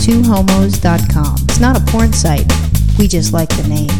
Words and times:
twohomos.com. 0.00 1.36
It's 1.44 1.60
not 1.60 1.76
a 1.76 1.84
porn 1.90 2.12
site. 2.12 2.50
We 2.98 3.08
just 3.08 3.32
like 3.32 3.48
the 3.50 3.68
name. 3.68 3.90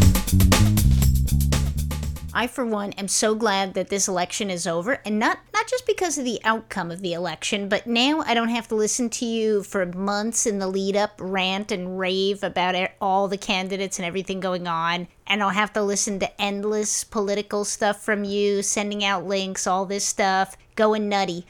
I, 2.33 2.47
for 2.47 2.65
one, 2.65 2.93
am 2.93 3.09
so 3.09 3.35
glad 3.35 3.73
that 3.73 3.89
this 3.89 4.07
election 4.07 4.49
is 4.49 4.65
over, 4.65 5.01
and 5.03 5.19
not 5.19 5.39
not 5.53 5.67
just 5.67 5.85
because 5.85 6.17
of 6.17 6.23
the 6.23 6.39
outcome 6.45 6.89
of 6.89 7.01
the 7.01 7.11
election, 7.11 7.67
but 7.67 7.85
now 7.85 8.21
I 8.21 8.33
don't 8.33 8.47
have 8.47 8.67
to 8.69 8.75
listen 8.75 9.09
to 9.09 9.25
you 9.25 9.61
for 9.63 9.85
months 9.85 10.45
in 10.45 10.59
the 10.59 10.67
lead 10.67 10.95
up 10.95 11.13
rant 11.19 11.69
and 11.69 11.99
rave 11.99 12.41
about 12.41 12.75
all 13.01 13.27
the 13.27 13.37
candidates 13.37 13.99
and 13.99 14.05
everything 14.05 14.39
going 14.39 14.67
on, 14.67 15.09
and 15.27 15.43
I'll 15.43 15.49
have 15.49 15.73
to 15.73 15.81
listen 15.81 16.19
to 16.19 16.41
endless 16.41 17.03
political 17.03 17.65
stuff 17.65 18.01
from 18.01 18.23
you, 18.23 18.61
sending 18.61 19.03
out 19.03 19.25
links, 19.25 19.67
all 19.67 19.85
this 19.85 20.05
stuff, 20.05 20.55
going 20.75 21.09
nutty. 21.09 21.45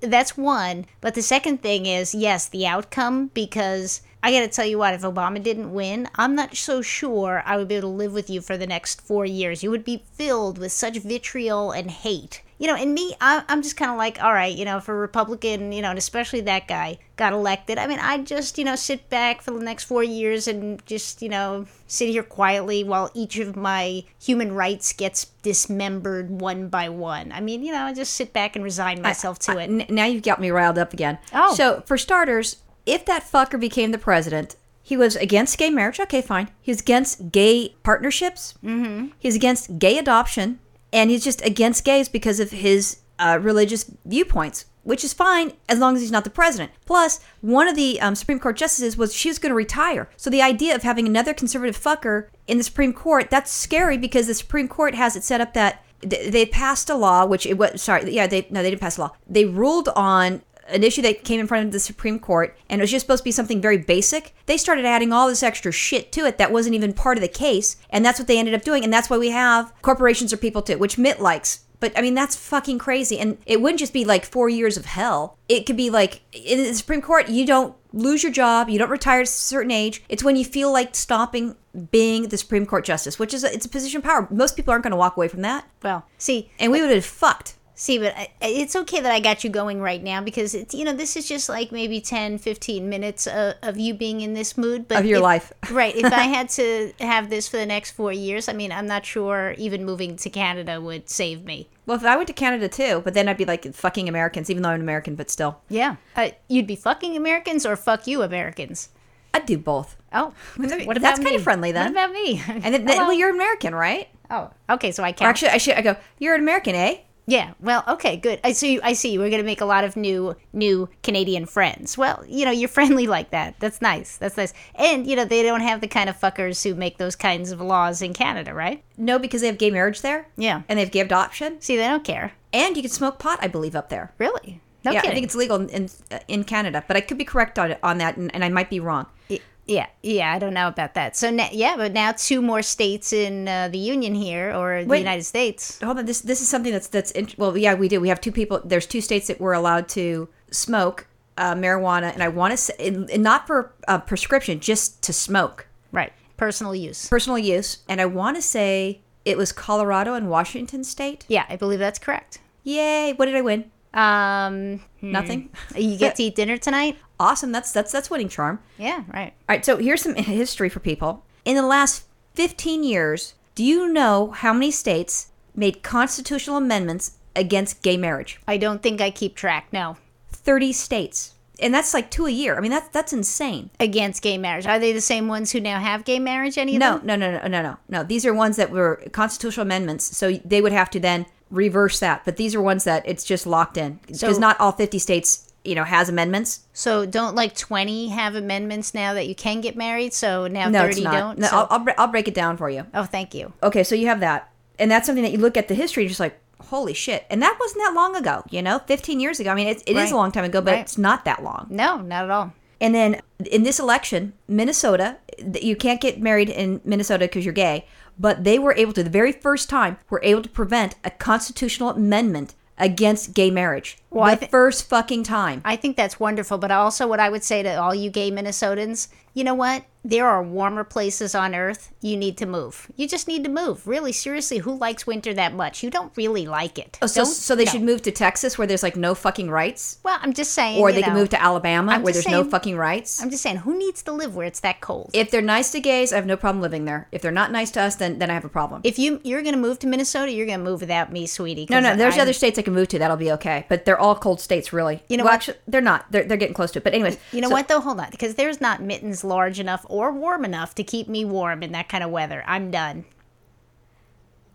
That's 0.00 0.36
one, 0.36 0.86
but 1.00 1.14
the 1.14 1.22
second 1.22 1.62
thing 1.62 1.86
is 1.86 2.14
yes, 2.14 2.48
the 2.48 2.66
outcome 2.66 3.30
because 3.34 4.02
I 4.22 4.30
got 4.30 4.40
to 4.40 4.48
tell 4.48 4.66
you 4.66 4.78
what, 4.78 4.94
if 4.94 5.02
Obama 5.02 5.42
didn't 5.42 5.72
win, 5.74 6.08
I'm 6.14 6.36
not 6.36 6.56
so 6.56 6.80
sure 6.80 7.42
I 7.44 7.56
would 7.56 7.66
be 7.66 7.74
able 7.74 7.90
to 7.90 7.96
live 7.96 8.12
with 8.12 8.30
you 8.30 8.40
for 8.40 8.56
the 8.56 8.68
next 8.68 9.00
four 9.00 9.26
years. 9.26 9.64
You 9.64 9.70
would 9.70 9.84
be 9.84 10.04
filled 10.14 10.58
with 10.58 10.70
such 10.70 10.98
vitriol 10.98 11.72
and 11.72 11.90
hate. 11.90 12.42
You 12.62 12.68
know, 12.68 12.76
and 12.76 12.94
me, 12.94 13.12
I, 13.20 13.42
I'm 13.48 13.60
just 13.60 13.76
kind 13.76 13.90
of 13.90 13.96
like, 13.96 14.22
all 14.22 14.32
right, 14.32 14.56
you 14.56 14.64
know, 14.64 14.76
if 14.76 14.88
a 14.88 14.94
Republican, 14.94 15.72
you 15.72 15.82
know, 15.82 15.90
and 15.90 15.98
especially 15.98 16.42
that 16.42 16.68
guy 16.68 16.98
got 17.16 17.32
elected, 17.32 17.76
I 17.76 17.88
mean, 17.88 17.98
I'd 17.98 18.24
just, 18.24 18.56
you 18.56 18.62
know, 18.64 18.76
sit 18.76 19.10
back 19.10 19.42
for 19.42 19.50
the 19.50 19.64
next 19.64 19.82
four 19.82 20.04
years 20.04 20.46
and 20.46 20.80
just, 20.86 21.22
you 21.22 21.28
know, 21.28 21.66
sit 21.88 22.10
here 22.10 22.22
quietly 22.22 22.84
while 22.84 23.10
each 23.14 23.36
of 23.40 23.56
my 23.56 24.04
human 24.22 24.54
rights 24.54 24.92
gets 24.92 25.24
dismembered 25.42 26.30
one 26.30 26.68
by 26.68 26.88
one. 26.88 27.32
I 27.32 27.40
mean, 27.40 27.64
you 27.64 27.72
know, 27.72 27.82
I 27.82 27.94
just 27.94 28.14
sit 28.14 28.32
back 28.32 28.54
and 28.54 28.64
resign 28.64 29.02
myself 29.02 29.40
to 29.40 29.58
it. 29.58 29.64
N- 29.64 29.86
now 29.88 30.04
you've 30.04 30.22
got 30.22 30.40
me 30.40 30.52
riled 30.52 30.78
up 30.78 30.92
again. 30.92 31.18
Oh. 31.32 31.56
So, 31.56 31.82
for 31.84 31.98
starters, 31.98 32.58
if 32.86 33.04
that 33.06 33.24
fucker 33.24 33.58
became 33.58 33.90
the 33.90 33.98
president, 33.98 34.54
he 34.84 34.96
was 34.96 35.16
against 35.16 35.58
gay 35.58 35.70
marriage. 35.70 35.98
Okay, 35.98 36.22
fine. 36.22 36.48
He 36.60 36.70
was 36.70 36.80
against 36.80 37.32
gay 37.32 37.74
partnerships. 37.82 38.54
Mm-hmm. 38.64 39.08
He's 39.18 39.34
against 39.34 39.80
gay 39.80 39.98
adoption. 39.98 40.60
And 40.92 41.10
he's 41.10 41.24
just 41.24 41.44
against 41.44 41.84
gays 41.84 42.08
because 42.08 42.40
of 42.40 42.50
his 42.50 42.98
uh, 43.18 43.38
religious 43.40 43.90
viewpoints, 44.04 44.66
which 44.82 45.04
is 45.04 45.12
fine 45.12 45.52
as 45.68 45.78
long 45.78 45.94
as 45.94 46.02
he's 46.02 46.10
not 46.10 46.24
the 46.24 46.30
president. 46.30 46.72
Plus, 46.86 47.20
one 47.40 47.68
of 47.68 47.76
the 47.76 48.00
um, 48.00 48.14
Supreme 48.14 48.40
Court 48.40 48.56
justices 48.56 48.96
was 48.96 49.14
she 49.14 49.28
was 49.28 49.38
going 49.38 49.50
to 49.50 49.56
retire. 49.56 50.08
So 50.16 50.28
the 50.28 50.42
idea 50.42 50.74
of 50.74 50.82
having 50.82 51.06
another 51.06 51.32
conservative 51.32 51.80
fucker 51.80 52.28
in 52.46 52.58
the 52.58 52.64
Supreme 52.64 52.92
Court, 52.92 53.30
that's 53.30 53.50
scary 53.50 53.96
because 53.96 54.26
the 54.26 54.34
Supreme 54.34 54.68
Court 54.68 54.94
has 54.94 55.16
it 55.16 55.24
set 55.24 55.40
up 55.40 55.54
that 55.54 55.84
they 56.00 56.44
passed 56.44 56.90
a 56.90 56.96
law, 56.96 57.24
which 57.24 57.46
it 57.46 57.56
was, 57.56 57.80
sorry, 57.80 58.12
yeah, 58.12 58.26
they, 58.26 58.46
no, 58.50 58.62
they 58.62 58.70
didn't 58.70 58.82
pass 58.82 58.98
a 58.98 59.02
law. 59.02 59.10
They 59.28 59.44
ruled 59.44 59.88
on 59.94 60.42
an 60.72 60.84
issue 60.84 61.02
that 61.02 61.24
came 61.24 61.40
in 61.40 61.46
front 61.46 61.66
of 61.66 61.72
the 61.72 61.80
Supreme 61.80 62.18
Court, 62.18 62.56
and 62.68 62.80
it 62.80 62.82
was 62.82 62.90
just 62.90 63.04
supposed 63.04 63.22
to 63.22 63.24
be 63.24 63.32
something 63.32 63.60
very 63.60 63.78
basic. 63.78 64.34
They 64.46 64.56
started 64.56 64.84
adding 64.84 65.12
all 65.12 65.28
this 65.28 65.42
extra 65.42 65.72
shit 65.72 66.12
to 66.12 66.26
it 66.26 66.38
that 66.38 66.52
wasn't 66.52 66.74
even 66.74 66.92
part 66.92 67.18
of 67.18 67.22
the 67.22 67.28
case, 67.28 67.76
and 67.90 68.04
that's 68.04 68.18
what 68.18 68.28
they 68.28 68.38
ended 68.38 68.54
up 68.54 68.62
doing. 68.62 68.84
And 68.84 68.92
that's 68.92 69.10
why 69.10 69.18
we 69.18 69.30
have 69.30 69.72
corporations 69.82 70.32
are 70.32 70.38
people 70.38 70.62
too, 70.62 70.78
which 70.78 70.98
Mitt 70.98 71.20
likes. 71.20 71.64
But 71.82 71.98
I 71.98 72.00
mean, 72.00 72.14
that's 72.14 72.36
fucking 72.36 72.78
crazy. 72.78 73.18
And 73.18 73.38
it 73.44 73.60
wouldn't 73.60 73.80
just 73.80 73.92
be 73.92 74.04
like 74.04 74.24
four 74.24 74.48
years 74.48 74.76
of 74.76 74.84
hell. 74.84 75.36
It 75.48 75.66
could 75.66 75.76
be 75.76 75.90
like 75.90 76.22
in 76.32 76.58
the 76.58 76.74
Supreme 76.74 77.02
Court, 77.02 77.28
you 77.28 77.44
don't 77.44 77.74
lose 77.92 78.22
your 78.22 78.30
job, 78.30 78.68
you 78.70 78.78
don't 78.78 78.88
retire 78.88 79.20
at 79.20 79.26
a 79.26 79.30
certain 79.30 79.72
age. 79.72 80.04
It's 80.08 80.22
when 80.22 80.36
you 80.36 80.44
feel 80.44 80.72
like 80.72 80.94
stopping 80.94 81.56
being 81.90 82.28
the 82.28 82.38
Supreme 82.38 82.66
Court 82.66 82.84
justice, 82.84 83.18
which 83.18 83.34
is 83.34 83.42
a, 83.42 83.52
it's 83.52 83.66
a 83.66 83.68
position 83.68 83.98
of 83.98 84.04
power. 84.04 84.28
Most 84.30 84.54
people 84.54 84.70
aren't 84.70 84.84
going 84.84 84.92
to 84.92 84.96
walk 84.96 85.16
away 85.16 85.26
from 85.26 85.42
that, 85.42 85.66
Well, 85.82 86.06
see, 86.18 86.52
and 86.60 86.70
we 86.70 86.80
would 86.80 86.90
have 86.90 87.04
fucked. 87.04 87.56
See, 87.82 87.98
but 87.98 88.14
I- 88.16 88.28
it's 88.42 88.76
okay 88.76 89.00
that 89.00 89.10
I 89.10 89.18
got 89.18 89.42
you 89.42 89.50
going 89.50 89.80
right 89.80 90.00
now 90.00 90.20
because 90.22 90.54
it's 90.54 90.72
you 90.72 90.84
know 90.84 90.92
this 90.92 91.16
is 91.16 91.26
just 91.26 91.48
like 91.48 91.72
maybe 91.72 92.00
10, 92.00 92.38
15 92.38 92.88
minutes 92.88 93.26
of, 93.26 93.54
of 93.60 93.76
you 93.76 93.92
being 93.92 94.20
in 94.20 94.34
this 94.34 94.56
mood. 94.56 94.86
But 94.86 94.98
Of 95.00 95.06
your 95.06 95.16
if- 95.18 95.22
life. 95.24 95.52
right? 95.72 95.92
If 95.96 96.12
I 96.12 96.22
had 96.36 96.48
to 96.50 96.92
have 97.00 97.28
this 97.28 97.48
for 97.48 97.56
the 97.56 97.66
next 97.66 97.90
four 97.90 98.12
years, 98.12 98.48
I 98.48 98.52
mean, 98.52 98.70
I'm 98.70 98.86
not 98.86 99.04
sure 99.04 99.56
even 99.58 99.84
moving 99.84 100.14
to 100.14 100.30
Canada 100.30 100.80
would 100.80 101.10
save 101.10 101.44
me. 101.44 101.70
Well, 101.84 101.96
if 101.96 102.04
I 102.04 102.14
went 102.14 102.28
to 102.28 102.32
Canada 102.32 102.68
too, 102.68 103.00
but 103.04 103.14
then 103.14 103.28
I'd 103.28 103.36
be 103.36 103.44
like 103.44 103.74
fucking 103.74 104.08
Americans, 104.08 104.48
even 104.48 104.62
though 104.62 104.68
I'm 104.68 104.76
an 104.76 104.82
American, 104.82 105.16
but 105.16 105.28
still, 105.28 105.60
Yeah, 105.68 105.96
uh, 106.14 106.28
you'd 106.46 106.68
be 106.68 106.76
fucking 106.76 107.16
Americans 107.16 107.66
or 107.66 107.74
fuck 107.74 108.06
you 108.06 108.22
Americans. 108.22 108.90
I'd 109.34 109.44
do 109.44 109.58
both. 109.58 109.96
Oh, 110.12 110.34
what 110.56 111.00
That's 111.02 111.18
me? 111.18 111.24
kinda 111.24 111.40
friendly 111.42 111.72
then. 111.72 111.86
What 111.92 112.04
about 112.04 112.12
me? 112.12 112.40
And 112.46 112.62
then, 112.62 112.84
then 112.84 112.98
well, 112.98 113.12
you're 113.12 113.30
American, 113.30 113.74
right? 113.74 114.06
oh, 114.30 114.50
okay, 114.70 114.92
so 114.92 115.02
I 115.02 115.10
can't. 115.10 115.28
actually, 115.28 115.48
I 115.50 115.58
should. 115.58 115.74
I 115.74 115.82
go. 115.82 115.96
You're 116.20 116.36
an 116.36 116.42
American, 116.42 116.76
eh? 116.76 116.98
Yeah, 117.26 117.52
well, 117.60 117.84
okay, 117.86 118.16
good. 118.16 118.40
I 118.42 118.50
see. 118.52 118.80
I 118.82 118.94
see. 118.94 119.16
We're 119.16 119.30
gonna 119.30 119.44
make 119.44 119.60
a 119.60 119.64
lot 119.64 119.84
of 119.84 119.96
new, 119.96 120.34
new 120.52 120.88
Canadian 121.04 121.46
friends. 121.46 121.96
Well, 121.96 122.24
you 122.26 122.44
know, 122.44 122.50
you're 122.50 122.68
friendly 122.78 123.06
like 123.06 123.30
that. 123.30 123.54
That's 123.60 123.80
nice. 123.80 124.16
That's 124.16 124.36
nice. 124.36 124.52
And 124.74 125.06
you 125.06 125.14
know, 125.14 125.24
they 125.24 125.42
don't 125.44 125.60
have 125.60 125.80
the 125.80 125.86
kind 125.88 126.10
of 126.10 126.18
fuckers 126.18 126.62
who 126.64 126.74
make 126.74 126.98
those 126.98 127.14
kinds 127.14 127.52
of 127.52 127.60
laws 127.60 128.02
in 128.02 128.12
Canada, 128.12 128.52
right? 128.52 128.82
No, 128.96 129.18
because 129.20 129.40
they 129.40 129.46
have 129.46 129.58
gay 129.58 129.70
marriage 129.70 130.00
there. 130.02 130.26
Yeah. 130.36 130.62
and 130.68 130.78
they 130.78 130.82
have 130.82 130.90
gay 130.92 131.00
adoption, 131.00 131.60
See, 131.60 131.76
they 131.76 131.86
don't 131.86 132.02
care. 132.04 132.32
and 132.52 132.76
you 132.76 132.82
can 132.82 132.90
smoke 132.90 133.18
pot, 133.20 133.38
I 133.40 133.46
believe, 133.46 133.76
up 133.76 133.88
there. 133.88 134.12
Really? 134.18 134.60
No 134.84 134.90
yeah, 134.90 135.00
kidding. 135.00 135.10
I 135.12 135.14
think 135.14 135.26
it's 135.26 135.36
legal 135.36 135.56
in 135.60 135.68
in, 135.68 135.90
uh, 136.10 136.18
in 136.26 136.42
Canada, 136.42 136.82
but 136.88 136.96
I 136.96 137.00
could 137.02 137.18
be 137.18 137.24
correct 137.24 137.56
on 137.56 137.76
on 137.84 137.98
that, 137.98 138.16
and, 138.16 138.34
and 138.34 138.44
I 138.44 138.48
might 138.48 138.68
be 138.68 138.80
wrong. 138.80 139.06
Y- 139.30 139.38
Yeah, 139.66 139.86
yeah, 140.02 140.32
I 140.32 140.38
don't 140.40 140.54
know 140.54 140.66
about 140.68 140.94
that. 140.94 141.16
So 141.16 141.30
now, 141.30 141.48
yeah, 141.52 141.76
but 141.76 141.92
now 141.92 142.12
two 142.12 142.42
more 142.42 142.62
states 142.62 143.12
in 143.12 143.46
uh, 143.46 143.68
the 143.68 143.78
Union 143.78 144.14
here, 144.14 144.52
or 144.54 144.84
the 144.84 144.98
United 144.98 145.22
States. 145.24 145.78
Hold 145.82 145.98
on, 145.98 146.04
this 146.06 146.20
this 146.20 146.40
is 146.40 146.48
something 146.48 146.72
that's 146.72 146.88
that's 146.88 147.12
int- 147.12 147.38
well, 147.38 147.56
yeah, 147.56 147.74
we 147.74 147.88
do. 147.88 148.00
We 148.00 148.08
have 148.08 148.20
two 148.20 148.32
people. 148.32 148.60
There's 148.64 148.86
two 148.86 149.00
states 149.00 149.28
that 149.28 149.40
we're 149.40 149.52
allowed 149.52 149.88
to 149.90 150.28
smoke 150.50 151.06
uh, 151.38 151.54
marijuana, 151.54 152.12
and 152.12 152.22
I 152.22 152.28
want 152.28 152.50
to 152.52 152.56
say, 152.56 152.74
and 152.80 153.08
and 153.08 153.22
not 153.22 153.46
for 153.46 153.72
uh, 153.86 153.98
prescription, 153.98 154.58
just 154.58 155.00
to 155.04 155.12
smoke, 155.12 155.66
Right. 155.92 156.12
Personal 156.36 156.74
use. 156.74 157.08
personal 157.08 157.38
use. 157.38 157.78
And 157.88 158.00
I 158.00 158.06
want 158.06 158.36
to 158.36 158.42
say 158.42 159.00
it 159.24 159.36
was 159.36 159.52
Colorado 159.52 160.14
and 160.14 160.28
Washington 160.28 160.82
State. 160.82 161.24
Yeah, 161.28 161.46
I 161.48 161.54
believe 161.54 161.78
that's 161.78 162.00
correct. 162.00 162.40
Yay! 162.64 163.12
What 163.14 163.26
did 163.26 163.36
I 163.36 163.42
win? 163.42 163.70
Um, 163.94 164.80
Nothing. 165.00 165.50
you 165.76 165.96
get 165.98 166.16
to 166.16 166.22
eat 166.24 166.34
dinner 166.36 166.56
tonight? 166.56 166.98
Awesome. 167.20 167.52
That's 167.52 167.72
that's 167.72 167.92
that's 167.92 168.10
winning 168.10 168.28
charm. 168.28 168.60
Yeah, 168.78 169.02
right. 169.12 169.32
All 169.48 169.54
right, 169.56 169.64
so 169.64 169.76
here's 169.76 170.02
some 170.02 170.14
history 170.14 170.68
for 170.68 170.80
people. 170.80 171.24
In 171.44 171.56
the 171.56 171.62
last 171.66 172.04
15 172.34 172.84
years, 172.84 173.34
do 173.54 173.64
you 173.64 173.88
know 173.92 174.30
how 174.30 174.52
many 174.52 174.70
states 174.70 175.28
made 175.54 175.82
constitutional 175.82 176.56
amendments 176.56 177.18
against 177.36 177.82
gay 177.82 177.96
marriage? 177.96 178.40
I 178.48 178.56
don't 178.56 178.82
think 178.82 179.00
I 179.00 179.10
keep 179.10 179.34
track. 179.36 179.68
No. 179.72 179.96
30 180.30 180.72
states. 180.72 181.34
And 181.60 181.72
that's 181.72 181.94
like 181.94 182.10
two 182.10 182.26
a 182.26 182.30
year. 182.30 182.56
I 182.56 182.60
mean, 182.60 182.70
that's 182.72 182.88
that's 182.88 183.12
insane. 183.12 183.70
against 183.78 184.22
gay 184.22 184.36
marriage. 184.38 184.66
Are 184.66 184.78
they 184.80 184.92
the 184.92 185.00
same 185.00 185.28
ones 185.28 185.52
who 185.52 185.60
now 185.60 185.78
have 185.78 186.04
gay 186.04 186.18
marriage? 186.18 186.58
Any 186.58 186.74
of 186.74 186.80
No, 186.80 186.96
them? 186.98 187.06
no, 187.06 187.16
no, 187.16 187.30
no, 187.38 187.46
no, 187.46 187.62
no, 187.62 187.76
no. 187.88 188.02
These 188.02 188.26
are 188.26 188.34
ones 188.34 188.56
that 188.56 188.70
were 188.70 189.00
constitutional 189.12 189.62
amendments, 189.66 190.16
so 190.16 190.32
they 190.44 190.60
would 190.60 190.72
have 190.72 190.90
to 190.90 190.98
then 191.00 191.26
reverse 191.52 192.00
that. 192.00 192.24
But 192.24 192.36
these 192.36 192.54
are 192.56 192.60
ones 192.62 192.84
that 192.84 193.04
it's 193.06 193.22
just 193.24 193.46
locked 193.46 193.76
in 193.76 194.00
because 194.06 194.20
So- 194.20 194.38
not 194.38 194.58
all 194.58 194.72
50 194.72 194.98
states, 194.98 195.52
you 195.64 195.76
know, 195.76 195.84
has 195.84 196.08
amendments. 196.08 196.60
So 196.72 197.06
don't 197.06 197.36
like 197.36 197.54
twenty 197.56 198.08
have 198.08 198.34
amendments 198.34 198.94
now 198.94 199.14
that 199.14 199.28
you 199.28 199.34
can 199.36 199.60
get 199.60 199.76
married? 199.76 200.12
So 200.12 200.48
now 200.48 200.68
No, 200.68 200.80
thirty 200.80 201.04
don't. 201.04 201.38
No, 201.38 201.46
So- 201.46 201.56
I'll, 201.58 201.66
I'll, 201.70 201.86
I'll 201.98 202.08
break 202.08 202.26
it 202.26 202.34
down 202.34 202.56
for 202.56 202.68
you. 202.68 202.86
oh, 202.94 203.04
thank 203.04 203.32
you. 203.34 203.52
Okay, 203.62 203.84
so 203.84 203.94
you 203.94 204.08
have 204.08 204.18
that. 204.20 204.48
And 204.78 204.90
that's 204.90 205.06
something 205.06 205.22
that 205.22 205.30
you 205.32 205.38
look 205.38 205.56
at 205.56 205.68
the 205.68 205.74
history, 205.74 206.08
just 206.08 206.18
like, 206.18 206.36
holy 206.60 206.94
shit. 206.94 207.26
And 207.30 207.40
that 207.42 207.56
wasn't 207.60 207.82
that 207.84 207.92
long 207.94 208.16
ago, 208.16 208.42
you 208.50 208.62
know, 208.62 208.80
15 208.86 209.20
years 209.20 209.38
ago. 209.38 209.50
I 209.50 209.54
mean, 209.54 209.68
it, 209.68 209.82
it 209.86 209.90
is 209.90 209.96
Right. 209.96 210.12
a 210.12 210.16
long 210.16 210.32
time 210.32 210.44
ago, 210.44 210.60
but 210.60 210.72
Right. 210.72 210.80
it's 210.80 210.96
not 210.98 211.24
that 211.26 211.44
long. 211.44 211.66
No, 211.70 211.98
not 211.98 212.24
at 212.24 212.30
all. 212.30 212.52
And 212.82 212.96
then 212.96 213.20
in 213.48 213.62
this 213.62 213.78
election, 213.78 214.32
Minnesota, 214.48 215.18
you 215.62 215.76
can't 215.76 216.00
get 216.00 216.20
married 216.20 216.50
in 216.50 216.80
Minnesota 216.84 217.26
because 217.26 217.44
you're 217.44 217.54
gay, 217.54 217.86
but 218.18 218.42
they 218.42 218.58
were 218.58 218.74
able 218.74 218.92
to, 218.94 219.04
the 219.04 219.08
very 219.08 219.30
first 219.30 219.70
time, 219.70 219.98
were 220.10 220.20
able 220.24 220.42
to 220.42 220.48
prevent 220.48 220.96
a 221.04 221.10
constitutional 221.10 221.90
amendment 221.90 222.56
against 222.76 223.34
gay 223.34 223.52
marriage. 223.52 223.98
Well, 224.14 224.30
the 224.30 224.36
thi- 224.36 224.46
first 224.46 224.88
fucking 224.88 225.24
time. 225.24 225.62
I 225.64 225.76
think 225.76 225.96
that's 225.96 226.20
wonderful. 226.20 226.58
But 226.58 226.70
also, 226.70 227.06
what 227.06 227.20
I 227.20 227.28
would 227.30 227.44
say 227.44 227.62
to 227.62 227.74
all 227.76 227.94
you 227.94 228.10
gay 228.10 228.30
Minnesotans, 228.30 229.08
you 229.34 229.44
know 229.44 229.54
what? 229.54 229.84
There 230.04 230.26
are 230.26 230.42
warmer 230.42 230.82
places 230.82 231.32
on 231.34 231.54
earth. 231.54 231.92
You 232.00 232.16
need 232.16 232.36
to 232.38 232.46
move. 232.46 232.90
You 232.96 233.06
just 233.08 233.28
need 233.28 233.44
to 233.44 233.50
move. 233.50 233.86
Really, 233.86 234.10
seriously, 234.12 234.58
who 234.58 234.74
likes 234.76 235.06
winter 235.06 235.32
that 235.34 235.54
much? 235.54 235.82
You 235.84 235.90
don't 235.90 236.12
really 236.16 236.44
like 236.44 236.76
it. 236.76 236.98
Oh, 237.00 237.06
so, 237.06 237.22
Don't- 237.22 237.32
so 237.32 237.54
they 237.54 237.64
no. 237.64 237.70
should 237.70 237.82
move 237.82 238.02
to 238.02 238.10
Texas 238.10 238.58
where 238.58 238.66
there's 238.66 238.82
like 238.82 238.96
no 238.96 239.14
fucking 239.14 239.48
rights? 239.48 239.98
Well, 240.02 240.18
I'm 240.20 240.32
just 240.32 240.52
saying. 240.54 240.80
Or 240.82 240.90
they 240.92 241.02
can 241.02 241.14
move 241.14 241.28
to 241.30 241.40
Alabama 241.40 241.92
I'm 241.92 242.02
where 242.02 242.12
there's 242.12 242.26
no 242.28 242.42
fucking 242.42 242.76
rights? 242.76 243.22
I'm 243.22 243.30
just 243.30 243.44
saying, 243.44 243.58
who 243.58 243.78
needs 243.78 244.02
to 244.02 244.12
live 244.12 244.34
where 244.34 244.46
it's 244.46 244.60
that 244.60 244.80
cold? 244.80 245.10
if 245.14 245.30
they're 245.30 245.40
nice 245.40 245.70
to 245.72 245.80
gays, 245.80 246.12
I 246.12 246.16
have 246.16 246.26
no 246.26 246.36
problem 246.36 246.60
living 246.60 246.84
there. 246.84 247.06
If 247.12 247.22
they're 247.22 247.30
not 247.30 247.52
nice 247.52 247.70
to 247.72 247.80
us, 247.82 247.94
then 247.94 248.18
then 248.18 248.28
I 248.28 248.34
have 248.34 248.44
a 248.44 248.48
problem. 248.50 248.80
if 248.84 248.98
you 248.98 249.20
you're 249.22 249.42
gonna 249.42 249.56
move 249.56 249.78
to 249.80 249.86
Minnesota, 249.86 250.32
you're 250.32 250.46
gonna 250.46 250.64
move 250.64 250.80
without 250.80 251.12
me, 251.12 251.26
sweetie. 251.26 251.66
No, 251.70 251.78
no, 251.78 251.94
there's 251.94 252.14
I'm- 252.14 252.22
other 252.22 252.32
states 252.32 252.58
I 252.58 252.62
can 252.62 252.74
move 252.74 252.88
to. 252.88 252.98
That'll 252.98 253.16
be 253.16 253.30
okay. 253.32 253.66
But 253.68 253.84
they're 253.84 254.00
all 254.02 254.14
cold 254.16 254.40
states, 254.40 254.72
really. 254.72 255.02
You 255.08 255.16
know 255.16 255.24
well, 255.24 255.32
what? 255.32 255.36
Actually, 255.36 255.58
they're 255.66 255.80
not. 255.80 256.10
They're, 256.10 256.24
they're 256.24 256.36
getting 256.36 256.54
close 256.54 256.70
to 256.72 256.78
it. 256.80 256.84
But 256.84 256.92
anyways, 256.92 257.16
You 257.32 257.40
know 257.40 257.48
so- 257.48 257.54
what 257.54 257.68
though? 257.68 257.80
Hold 257.80 258.00
on, 258.00 258.10
because 258.10 258.34
there's 258.34 258.60
not 258.60 258.82
mittens 258.82 259.24
large 259.24 259.58
enough 259.60 259.86
or 259.88 260.12
warm 260.12 260.44
enough 260.44 260.74
to 260.74 260.84
keep 260.84 261.08
me 261.08 261.24
warm 261.24 261.62
in 261.62 261.72
that 261.72 261.88
kind 261.88 262.04
of 262.04 262.10
weather. 262.10 262.44
I'm 262.46 262.70
done. 262.70 263.04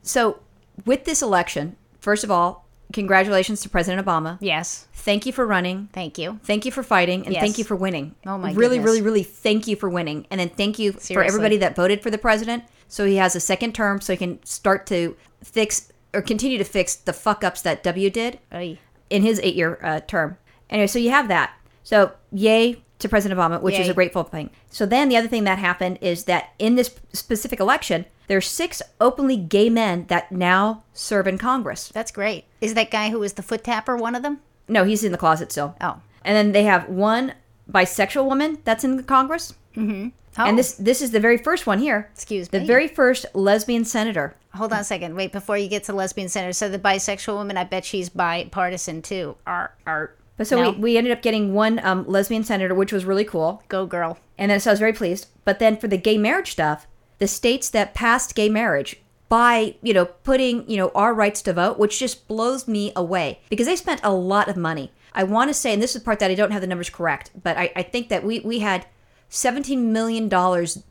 So 0.02 0.40
with 0.86 1.06
this 1.06 1.22
election, 1.22 1.76
first 2.00 2.24
of 2.24 2.32
all, 2.32 2.66
congratulations 2.94 3.62
to 3.62 3.70
President 3.70 4.06
Obama. 4.06 4.38
Yes. 4.42 4.88
Thank 4.94 5.26
you 5.26 5.34
for 5.34 5.46
running. 5.46 5.90
Thank 5.94 6.18
you. 6.18 6.40
Thank 6.44 6.66
you 6.66 6.72
for 6.72 6.84
fighting 6.84 7.24
and 7.26 7.34
Yes. 7.34 7.42
thank 7.42 7.58
you 7.58 7.64
for 7.64 7.76
winning. 7.76 8.16
Oh 8.26 8.38
my 8.38 8.52
Really, 8.54 8.78
goodness. 8.78 8.86
really, 8.86 9.02
really 9.02 9.24
thank 9.24 9.68
you 9.68 9.76
for 9.76 9.90
winning. 9.90 10.26
And 10.30 10.40
then 10.40 10.50
thank 10.50 10.80
you 10.80 10.92
for 10.94 11.24
everybody 11.24 11.58
that 11.58 11.76
voted 11.76 12.02
for 12.02 12.10
the 12.12 12.18
president 12.18 12.64
so 12.88 13.06
he 13.06 13.16
has 13.18 13.36
a 13.36 13.40
second 13.40 13.74
term 13.76 14.00
so 14.02 14.14
he 14.14 14.18
can 14.18 14.44
start 14.46 14.86
to 14.88 15.16
fix 15.44 15.92
or 16.14 16.22
continue 16.22 16.58
to 16.58 16.64
fix 16.64 16.96
the 16.96 17.12
fuck 17.14 17.44
ups 17.44 17.62
that 17.62 17.84
W 17.84 18.10
did 18.10 18.40
Oy. 18.54 18.80
In 19.10 19.22
his 19.22 19.40
eight 19.44 19.56
year 19.56 19.80
uh, 19.84 20.00
term. 20.02 20.38
Anyway, 20.70 20.88
so 20.88 21.00
you 21.00 21.10
have 21.10 21.28
that. 21.28 21.54
So 21.84 22.12
yay 22.32 22.82
to 23.00 23.08
President 23.08 23.40
Obama, 23.40 23.62
which 23.62 23.80
is 23.80 23.88
a 23.88 23.94
grateful 23.94 24.24
thing. 24.24 24.50
So 24.70 24.86
then 24.86 25.08
the 25.10 25.18
other 25.18 25.28
thing 25.28 25.44
that 25.44 25.60
happened 25.60 26.00
is 26.02 26.26
that 26.26 26.54
in 26.58 26.76
this 26.76 26.94
specific 27.14 27.60
election, 27.60 28.06
there's 28.28 28.48
six 28.48 28.82
openly 29.00 29.38
gay 29.38 29.70
men 29.70 30.06
that 30.08 30.32
now 30.32 30.84
serve 30.94 31.28
in 31.28 31.38
Congress. 31.38 31.90
That's 31.90 32.12
great. 32.12 32.46
Is 32.60 32.74
that 32.74 32.92
guy 32.92 33.10
who 33.10 33.20
was 33.20 33.34
the 33.34 33.44
foot 33.44 33.64
tapper 33.64 33.96
one 33.96 34.16
of 34.16 34.24
them? 34.24 34.40
No, 34.68 34.84
he's 34.84 35.04
in 35.04 35.12
the 35.12 35.18
closet 35.18 35.52
still. 35.52 35.76
Oh. 35.80 36.02
And 36.26 36.36
then 36.36 36.52
they 36.52 36.64
have 36.64 36.90
one 36.90 37.34
bisexual 37.72 38.26
woman 38.26 38.58
that's 38.64 38.84
in 38.84 38.98
the 38.98 39.04
Congress. 39.04 39.54
Oh. 39.78 40.12
And 40.46 40.58
this 40.58 40.74
this 40.74 41.02
is 41.02 41.12
the 41.12 41.20
very 41.20 41.38
first 41.38 41.66
one 41.66 41.80
here. 41.80 42.10
Excuse 42.14 42.52
me. 42.52 42.60
The 42.60 42.66
very 42.66 42.88
first 42.88 43.26
lesbian 43.34 43.86
senator. 43.86 44.36
Hold 44.58 44.74
on 44.74 44.80
a 44.80 44.84
second. 44.84 45.16
Wait, 45.16 45.32
before 45.32 45.58
you 45.58 45.68
get 45.68 45.84
to 45.86 45.94
lesbian 45.94 46.30
center. 46.30 46.52
So 46.54 46.70
the 46.70 46.80
bisexual 46.80 47.36
woman, 47.36 47.58
I 47.58 47.64
bet 47.64 47.86
she's 47.86 48.10
bipartisan 48.10 49.02
too. 49.02 49.36
Art, 49.46 49.72
art. 49.86 50.20
But 50.36 50.48
so 50.48 50.62
No. 50.62 50.72
we, 50.72 50.78
we 50.78 50.98
ended 50.98 51.12
up 51.14 51.22
getting 51.22 51.54
one 51.54 51.80
um, 51.84 52.06
lesbian 52.08 52.44
senator, 52.44 52.76
which 52.76 52.92
was 52.94 53.06
really 53.06 53.26
cool. 53.26 53.64
Go 53.70 53.86
girl. 53.86 54.20
And 54.38 54.52
then 54.52 54.60
so 54.60 54.70
I 54.72 54.74
was 54.74 54.80
very 54.80 54.94
pleased. 54.94 55.28
But 55.46 55.60
then 55.60 55.78
for 55.78 55.88
the 55.88 55.98
gay 55.98 56.18
marriage 56.18 56.52
stuff, 56.52 56.86
the 57.20 57.28
states 57.28 57.70
that 57.72 57.94
passed 57.96 58.36
gay 58.36 58.50
marriage 58.50 58.98
by, 59.30 59.76
you 59.82 59.94
know, 59.94 60.06
putting, 60.06 60.70
you 60.70 60.78
know, 60.78 60.90
our 60.94 61.14
rights 61.14 61.42
to 61.44 61.54
vote, 61.54 61.80
which 61.80 62.00
just 62.00 62.28
blows 62.28 62.68
me 62.68 62.92
away 62.96 63.40
because 63.50 63.66
they 63.66 63.76
spent 63.76 64.02
a 64.04 64.14
lot 64.14 64.48
of 64.48 64.56
money. 64.58 64.92
I 65.14 65.24
want 65.24 65.50
to 65.50 65.54
say, 65.54 65.74
and 65.74 65.82
this 65.82 65.96
is 65.96 66.02
the 66.02 66.06
part 66.06 66.20
that 66.20 66.30
I 66.30 66.36
don't 66.36 66.52
have 66.52 66.62
the 66.62 66.68
numbers 66.68 66.92
correct, 66.92 67.32
but 67.44 67.58
I, 67.58 67.72
I 67.76 67.82
think 67.82 68.10
that 68.10 68.24
we, 68.24 68.40
we 68.42 68.60
had 68.60 68.86
$17 69.32 69.80
million 69.80 70.30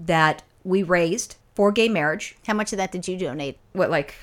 that 0.01 0.43
we 0.65 0.83
raised 0.83 1.37
for 1.57 1.73
gay 1.73 1.89
marriage. 1.89 2.37
How 2.47 2.55
much 2.55 2.73
of 2.73 2.77
that 2.77 2.93
did 2.93 3.09
you 3.09 3.19
donate? 3.19 3.59
What, 3.73 3.91
like, 3.91 4.15